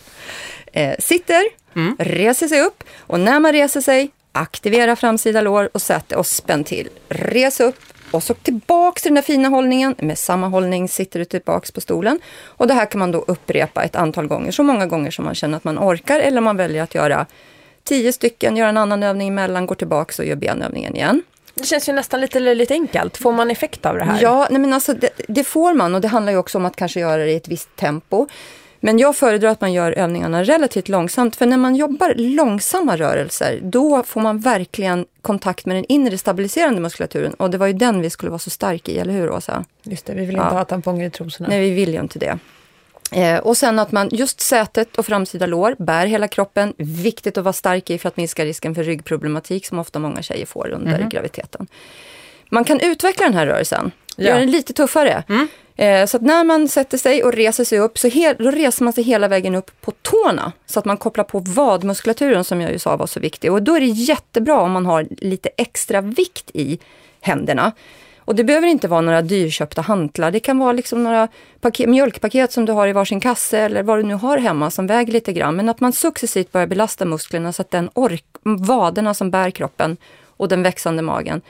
eh, 0.74 0.96
sitter, 1.00 1.44
Mm. 1.76 1.96
reser 2.00 2.48
sig 2.48 2.62
upp 2.62 2.84
och 3.00 3.20
när 3.20 3.40
man 3.40 3.52
reser 3.52 3.82
sig, 3.82 4.12
aktivera 4.32 4.96
framsida 4.96 5.42
lår 5.42 5.70
och 5.74 5.82
säte 5.82 6.16
och 6.16 6.28
spänn 6.28 6.64
till. 6.64 6.90
Res 7.10 7.60
upp 7.60 7.80
och 8.12 8.24
så 8.24 8.34
tillbaks 8.34 9.02
till 9.02 9.10
den 9.10 9.16
där 9.16 9.22
fina 9.22 9.50
hållningen. 9.50 9.96
Med 9.98 10.18
samma 10.18 10.48
hållning 10.48 10.90
sitter 10.90 11.20
du 11.20 11.26
tillbaks 11.26 11.72
på 11.72 11.82
stolen. 11.82 12.20
Och 12.44 12.68
det 12.68 12.74
här 12.74 12.86
kan 12.86 13.00
man 13.00 13.12
då 13.12 13.24
upprepa 13.28 13.84
ett 13.84 13.96
antal 13.96 14.28
gånger, 14.28 14.52
så 14.52 14.64
många 14.64 14.86
gånger 14.86 15.12
som 15.12 15.26
man 15.26 15.36
känner 15.36 15.58
att 15.58 15.64
man 15.64 15.80
orkar 15.80 16.20
eller 16.20 16.42
man 16.42 16.58
väljer 16.58 16.84
att 16.84 16.96
göra 16.96 17.26
tio 17.84 18.14
stycken, 18.14 18.58
göra 18.58 18.70
en 18.70 18.78
annan 18.78 19.04
övning 19.04 19.28
emellan, 19.28 19.66
går 19.66 19.76
tillbaks 19.76 20.20
och 20.20 20.26
gör 20.26 20.36
benövningen 20.36 20.96
igen. 20.96 21.24
Det 21.56 21.66
känns 21.66 21.90
ju 21.90 21.94
nästan 21.94 22.22
lite 22.22 22.40
löjligt 22.40 22.72
enkelt. 22.72 23.18
Får 23.18 23.32
man 23.32 23.52
effekt 23.52 23.86
av 23.86 23.98
det 23.98 24.04
här? 24.04 24.22
Ja, 24.22 24.48
nej 24.52 24.60
men 24.60 24.74
alltså 24.74 24.94
det, 24.94 25.10
det 25.28 25.44
får 25.44 25.74
man 25.74 25.96
och 25.96 26.02
det 26.02 26.08
handlar 26.08 26.32
ju 26.32 26.38
också 26.38 26.58
om 26.58 26.66
att 26.66 26.76
kanske 26.76 27.00
göra 27.00 27.18
det 27.26 27.32
i 27.32 27.36
ett 27.36 27.48
visst 27.48 27.76
tempo. 27.76 28.28
Men 28.86 29.00
jag 29.00 29.16
föredrar 29.16 29.50
att 29.50 29.62
man 29.62 29.74
gör 29.74 29.92
övningarna 29.92 30.44
relativt 30.44 30.90
långsamt, 30.90 31.36
för 31.36 31.46
när 31.46 31.58
man 31.58 31.76
jobbar 31.76 32.14
långsamma 32.18 32.98
rörelser, 32.98 33.60
då 33.64 34.04
får 34.04 34.22
man 34.22 34.40
verkligen 34.40 35.06
kontakt 35.22 35.66
med 35.66 35.76
den 35.76 35.86
inre 35.90 36.18
stabiliserande 36.18 36.82
muskulaturen. 36.82 37.34
Och 37.34 37.50
det 37.50 37.58
var 37.58 37.68
ju 37.68 37.74
den 37.74 38.02
vi 38.02 38.10
skulle 38.10 38.30
vara 38.30 38.40
så 38.40 38.50
stark 38.50 38.90
i, 38.90 38.98
eller 39.00 39.14
hur 39.14 39.30
Åsa? 39.32 39.66
Just 39.84 40.06
det, 40.06 40.14
vi 40.14 40.26
vill 40.26 40.36
Ja. 40.36 40.44
inte 40.44 40.56
ha 40.56 40.66
tamponger 40.66 41.08
i 41.08 41.10
trosorna. 41.10 41.50
Nej, 41.50 41.62
vi 41.62 41.70
vill 41.76 41.94
ju 41.94 42.00
inte 42.00 42.20
det. 42.20 42.38
Eh, 43.12 43.40
och 43.40 43.58
sen 43.58 43.80
att 43.80 43.92
man 43.92 44.10
just 44.12 44.40
sätet 44.42 44.96
och 44.98 45.06
framsida 45.06 45.46
lår 45.46 45.76
bär 45.80 46.06
hela 46.06 46.28
kroppen. 46.28 46.74
Viktigt 46.78 47.38
att 47.38 47.44
vara 47.44 47.54
stark 47.54 47.90
i 47.90 47.98
för 47.98 48.08
att 48.08 48.18
minska 48.18 48.46
risken 48.46 48.76
för 48.76 48.84
ryggproblematik 48.84 49.66
som 49.66 49.80
ofta 49.80 50.00
många 50.00 50.22
tjejer 50.22 50.46
får 50.46 50.70
under 50.72 51.08
graviditeten. 51.12 51.68
Man 52.50 52.64
kan 52.64 52.80
utveckla 52.80 53.26
den 53.26 53.34
här 53.36 53.46
rörelsen, 53.46 53.92
Ja. 54.16 54.24
göra 54.30 54.40
den 54.40 54.52
lite 54.52 54.74
tuffare. 54.74 55.24
Eh, 55.76 56.06
så 56.06 56.18
att 56.18 56.24
när 56.24 56.44
man 56.44 56.68
sätter 56.68 56.98
sig 56.98 57.24
och 57.24 57.34
reser 57.34 57.64
sig 57.64 57.80
upp, 57.80 57.98
så 57.98 58.08
he- 58.08 58.36
då 58.40 58.52
reser 58.52 58.84
man 58.84 58.94
sig 58.94 59.04
hela 59.04 59.28
vägen 59.28 59.56
upp 59.56 59.72
på 59.82 59.92
tårna. 59.92 60.52
Så 60.66 60.80
att 60.80 60.86
man 60.86 60.98
kopplar 60.98 61.24
på 61.24 61.40
vadmuskulaturen 61.40 62.44
som 62.44 62.62
jag 62.62 62.72
ju 62.72 62.80
sa 62.80 62.96
var 62.96 63.08
så 63.08 63.20
viktig. 63.20 63.52
Och 63.52 63.64
då 63.64 63.76
är 63.76 63.80
det 63.80 63.86
jättebra 63.86 64.62
om 64.62 64.72
man 64.72 64.86
har 64.86 65.08
lite 65.18 65.50
extra 65.58 66.02
vikt 66.02 66.52
i 66.54 66.80
händerna. 67.22 67.72
Och 68.26 68.36
det 68.36 68.44
behöver 68.44 68.68
inte 68.68 68.88
vara 68.88 69.02
några 69.02 69.22
dyrköpta 69.22 69.82
hantlar. 69.82 70.32
Det 70.32 70.40
kan 70.40 70.60
vara 70.60 70.72
liksom 70.72 71.04
några 71.04 71.28
paket, 71.62 71.90
mjölkpaket 71.90 72.52
som 72.52 72.66
du 72.66 72.72
har 72.72 72.88
i 72.88 72.94
varsin 72.94 73.20
kasse 73.20 73.60
eller 73.60 73.84
vad 73.84 74.00
du 74.00 74.04
nu 74.04 74.14
har 74.14 74.38
hemma 74.38 74.72
som 74.72 74.88
väger 74.88 75.14
lite 75.14 75.34
grann. 75.34 75.56
Men 75.56 75.70
att 75.70 75.80
man 75.80 75.94
successivt 75.94 76.52
börjar 76.52 76.68
belasta 76.68 77.06
musklerna 77.06 77.54
så 77.54 77.62
att 77.62 77.72
den 77.72 77.90
ork, 77.94 78.26
vaderna 78.44 79.14
som 79.14 79.32
bär 79.32 79.52
kroppen 79.52 79.98
och 80.38 80.48
den 80.48 80.64
växande 80.64 81.02
magen 81.02 81.42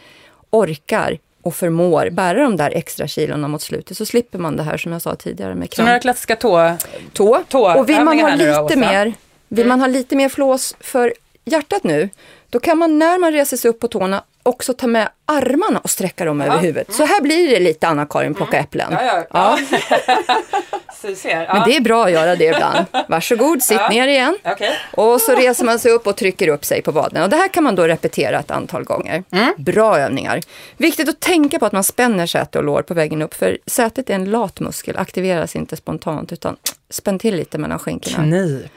orkar 0.49 1.17
och 1.43 1.55
förmår 1.55 2.09
bära 2.09 2.43
de 2.43 2.57
där 2.57 2.71
extra 2.75 3.07
kilorna 3.07 3.47
mot 3.47 3.61
slutet. 3.61 3.97
Så 3.97 4.05
slipper 4.05 4.39
man 4.39 4.57
det 4.57 4.63
här 4.63 4.77
som 4.77 4.91
jag 4.91 5.01
sa 5.01 5.15
tidigare 5.15 5.55
med 5.55 5.73
Så 5.73 5.81
några 5.81 5.91
kramp. 5.93 6.01
klassiska 6.01 6.35
tå... 6.35 6.77
Tå. 7.13 7.43
tå- 7.49 7.77
Och 7.79 7.89
vill 7.89 8.01
man 8.03 8.19
ha 8.19 8.29
då, 8.29 8.35
lite 8.35 8.59
Åsa? 8.61 8.75
mer, 8.79 9.13
vill 9.47 9.67
man 9.67 9.79
ha 9.79 9.87
lite 9.87 10.15
mer 10.15 10.29
flås 10.29 10.75
för 10.79 11.13
hjärtat 11.45 11.83
nu, 11.83 12.09
då 12.53 12.59
kan 12.59 12.77
man 12.77 12.99
när 12.99 13.19
man 13.19 13.31
reser 13.31 13.57
sig 13.57 13.69
upp 13.69 13.79
på 13.79 13.87
tårna 13.87 14.23
också 14.43 14.73
ta 14.73 14.87
med 14.87 15.09
armarna 15.25 15.79
och 15.79 15.89
sträcka 15.89 16.25
dem 16.25 16.41
över 16.41 16.57
huvudet. 16.57 16.93
Så 16.93 17.05
här 17.05 17.21
blir 17.21 17.49
det 17.49 17.59
lite 17.59 17.87
Anna-Karin 17.87 18.33
plocka 18.33 18.57
äpplen. 18.57 18.87
ja, 18.91 19.23
ja. 19.33 19.57
Så 21.01 21.15
ser. 21.15 21.41
Ja. 21.43 21.53
Men 21.53 21.69
det 21.69 21.75
är 21.75 21.81
bra 21.81 22.05
att 22.05 22.11
göra 22.11 22.35
det 22.35 22.45
ibland. 22.45 22.85
Varsågod, 23.07 23.63
sitt 23.63 23.77
Ja. 23.77 23.89
ner 23.89 24.07
igen. 24.07 24.37
Okej. 24.45 24.73
Och 24.93 25.21
så 25.21 25.35
reser 25.35 25.65
man 25.65 25.79
sig 25.79 25.91
upp 25.91 26.07
och 26.07 26.15
trycker 26.15 26.47
upp 26.47 26.65
sig 26.65 26.81
på 26.81 26.91
vaden. 26.91 27.23
Och 27.23 27.29
det 27.29 27.35
här 27.35 27.47
kan 27.47 27.63
man 27.63 27.75
då 27.75 27.83
repetera 27.87 28.39
ett 28.39 28.51
antal 28.51 28.83
gånger. 28.83 29.23
Bra 29.57 29.99
övningar. 29.99 30.39
Viktigt 30.77 31.09
att 31.09 31.19
tänka 31.19 31.59
på 31.59 31.65
att 31.65 31.71
man 31.73 31.83
spänner 31.83 32.25
säte 32.25 32.57
och 32.57 32.63
lår 32.63 32.81
på 32.81 32.93
vägen 32.93 33.21
upp. 33.21 33.33
För 33.33 33.57
sätet 33.65 34.09
är 34.09 34.13
en 34.15 34.25
latmuskel, 34.25 34.97
aktiveras 34.97 35.55
inte 35.55 35.75
spontant 35.75 36.31
utan 36.33 36.55
spänn 36.89 37.19
till 37.19 37.35
lite 37.35 37.57
mellan 37.57 37.79
skinkorna. 37.79 38.23
Knip. 38.23 38.71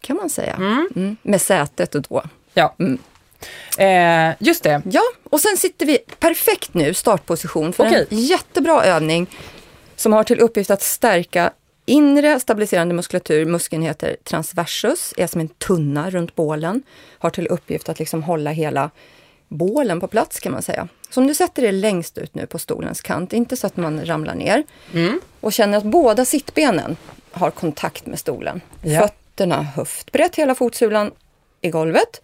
Kan 0.00 0.16
man 0.16 0.30
säga. 0.30 0.54
Mm. 0.54 1.16
Med 1.22 1.40
sätet 1.40 1.94
och 1.94 2.02
då. 2.02 2.22
Ja. 2.54 2.74
Mm. 2.78 2.98
Eh, 3.78 4.34
just 4.38 4.62
det. 4.62 4.82
Ja, 4.84 5.02
och 5.30 5.40
sen 5.40 5.56
sitter 5.56 5.86
vi 5.86 5.98
perfekt 6.18 6.74
nu, 6.74 6.94
startposition, 6.94 7.72
för 7.72 7.86
Okej. 7.86 8.06
en 8.10 8.18
jättebra 8.18 8.84
övning 8.84 9.26
som 9.96 10.12
har 10.12 10.24
till 10.24 10.40
uppgift 10.40 10.70
att 10.70 10.82
stärka 10.82 11.52
inre 11.86 12.40
stabiliserande 12.40 12.94
muskulatur. 12.94 13.46
Muskeln 13.46 13.82
heter 13.82 14.16
transversus, 14.24 15.14
är 15.16 15.26
som 15.26 15.40
en 15.40 15.48
tunna 15.48 16.10
runt 16.10 16.34
bålen. 16.34 16.82
Har 17.18 17.30
till 17.30 17.46
uppgift 17.46 17.88
att 17.88 17.98
liksom 17.98 18.22
hålla 18.22 18.50
hela 18.50 18.90
bålen 19.48 20.00
på 20.00 20.08
plats 20.08 20.40
kan 20.40 20.52
man 20.52 20.62
säga. 20.62 20.88
Så 21.10 21.20
om 21.20 21.26
du 21.26 21.34
sätter 21.34 21.62
dig 21.62 21.72
längst 21.72 22.18
ut 22.18 22.34
nu 22.34 22.46
på 22.46 22.58
stolens 22.58 23.00
kant, 23.00 23.32
inte 23.32 23.56
så 23.56 23.66
att 23.66 23.76
man 23.76 24.06
ramlar 24.06 24.34
ner. 24.34 24.64
Och 25.40 25.52
känner 25.52 25.78
att 25.78 25.84
båda 25.84 26.24
sittbenen 26.24 26.96
har 27.30 27.50
kontakt 27.50 28.06
med 28.06 28.18
stolen. 28.18 28.60
Ja. 28.82 29.00
Fötterna 29.00 29.62
höftbrett, 29.62 30.36
hela 30.36 30.54
fotsulan 30.54 31.10
i 31.60 31.70
golvet. 31.70 32.20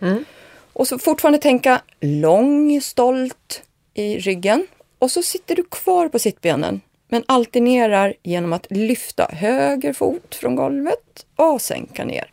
Och 0.78 0.86
så 0.88 0.98
fortfarande 0.98 1.38
tänka 1.38 1.80
lång, 2.00 2.80
stolt 2.80 3.62
i 3.94 4.18
ryggen. 4.18 4.66
Och 4.98 5.10
så 5.10 5.22
sitter 5.22 5.56
du 5.56 5.64
kvar 5.64 6.08
på 6.08 6.18
sittbenen, 6.18 6.80
men 7.08 7.24
alternerar 7.28 8.14
genom 8.22 8.52
att 8.52 8.66
lyfta 8.70 9.24
höger 9.32 9.92
fot 9.92 10.34
från 10.34 10.56
golvet 10.56 11.26
och 11.36 11.60
sänka 11.62 12.04
ner. 12.04 12.30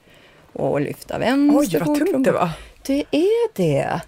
Och 0.54 0.82
lyfta 0.82 1.18
vänster 1.18 1.60
Oj, 1.60 1.86
vad 1.86 1.98
fot 1.98 2.12
tungt 2.12 2.26
det 2.26 2.32
var. 2.32 2.50
Det 2.86 3.04
är 3.12 3.54
det. 3.56 4.02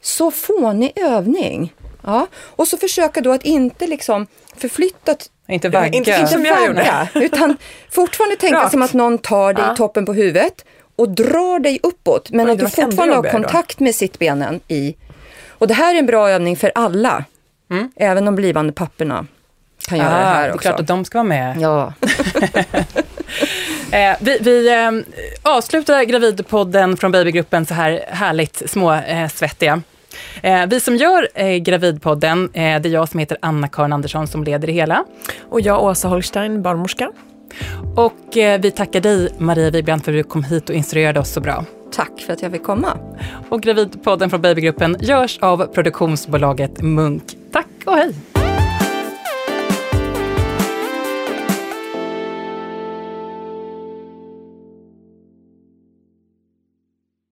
Så 0.00 0.30
fånig 0.30 0.92
övning. 0.96 1.72
Ja. 2.04 2.26
Och 2.36 2.68
så 2.68 2.76
försöka 2.76 3.20
då 3.20 3.32
att 3.32 3.44
inte 3.44 3.86
liksom 3.86 4.26
förflytta 4.56 5.16
Inte 5.48 5.68
vagga. 5.68 5.86
inte- 5.86 6.10
inte 6.10 6.26
Som 6.26 6.44
jag 6.44 6.66
gjorde. 6.66 7.08
utan 7.14 7.56
fortfarande 7.90 8.36
tänka 8.36 8.56
Rakt. 8.56 8.70
som 8.70 8.82
att 8.82 8.92
någon 8.92 9.18
tar 9.18 9.52
dig 9.52 9.64
Ja. 9.66 9.72
i 9.72 9.76
toppen 9.76 10.06
på 10.06 10.12
huvudet 10.12 10.64
och 10.96 11.08
drar 11.08 11.58
dig 11.58 11.80
uppåt, 11.82 12.30
men 12.30 12.46
Oj, 12.46 12.52
att 12.52 12.58
det 12.58 12.64
du 12.64 12.70
fortfarande 12.70 12.96
har 13.02 13.06
jobbigare 13.16 13.36
då. 13.38 13.42
kontakt 13.42 13.80
med 13.80 13.94
sittbenen 13.94 14.60
i. 14.68 14.94
Och 15.48 15.68
det 15.68 15.74
här 15.74 15.94
är 15.94 15.98
en 15.98 16.06
bra 16.06 16.30
övning 16.30 16.56
för 16.56 16.72
alla, 16.74 17.24
även 17.96 18.24
de 18.24 18.34
blivande 18.36 18.72
papporna 18.72 19.26
kan 19.88 19.98
göra 19.98 20.08
det 20.10 20.14
Mm. 20.16 20.26
Ah, 20.28 20.32
här 20.34 20.42
det 20.42 20.48
är 20.48 20.54
också. 20.54 20.68
klart 20.68 20.80
att 20.80 20.86
de 20.86 21.04
ska 21.04 21.18
vara 21.18 21.28
med. 21.28 21.56
Ja, 21.60 21.92
Eh, 23.92 24.16
vi 24.20 24.38
vi 24.40 24.68
eh, 24.72 24.90
avslutar 25.42 26.02
Gravidpodden 26.04 26.96
från 26.96 27.12
Babygruppen 27.12 27.66
så 27.66 27.74
här 27.74 28.04
härligt 28.08 28.70
små 28.70 28.92
eh, 28.92 29.28
svettiga. 29.28 29.82
Eh, 30.42 30.66
vi 30.66 30.80
som 30.80 30.96
gör 30.96 31.28
eh, 31.34 31.56
Gravidpodden, 31.56 32.44
eh, 32.52 32.80
det 32.80 32.88
är 32.88 32.92
jag 32.92 33.08
som 33.08 33.20
heter 33.20 33.36
Anna-Karin 33.42 33.92
Andersson 33.92 34.26
som 34.26 34.44
leder 34.44 34.66
det 34.66 34.72
hela. 34.72 35.04
Och 35.50 35.60
jag, 35.60 35.82
Åsa 35.82 36.08
Holstein, 36.08 36.62
barnmorska. 36.62 37.10
Och 37.96 38.36
eh, 38.36 38.60
vi 38.60 38.70
tackar 38.70 39.00
dig, 39.00 39.28
Maria 39.38 39.70
Wibrand, 39.70 40.04
för 40.04 40.12
att 40.12 40.18
du 40.18 40.22
kom 40.22 40.44
hit 40.44 40.68
och 40.68 40.74
instruerade 40.74 41.20
oss 41.20 41.32
så 41.32 41.40
bra. 41.40 41.64
tack 41.92 42.20
för 42.26 42.32
att 42.32 42.42
jag 42.42 42.52
fick 42.52 42.62
komma. 42.62 42.98
Och 43.48 43.62
Gravidpodden 43.62 44.30
från 44.30 44.42
Babygruppen 44.42 44.96
görs 45.00 45.38
av 45.38 45.66
produktionsbolaget 45.66 46.82
Munk. 46.82 47.22
Tack 47.52 47.66
och 47.84 47.92
hej! 47.96 48.33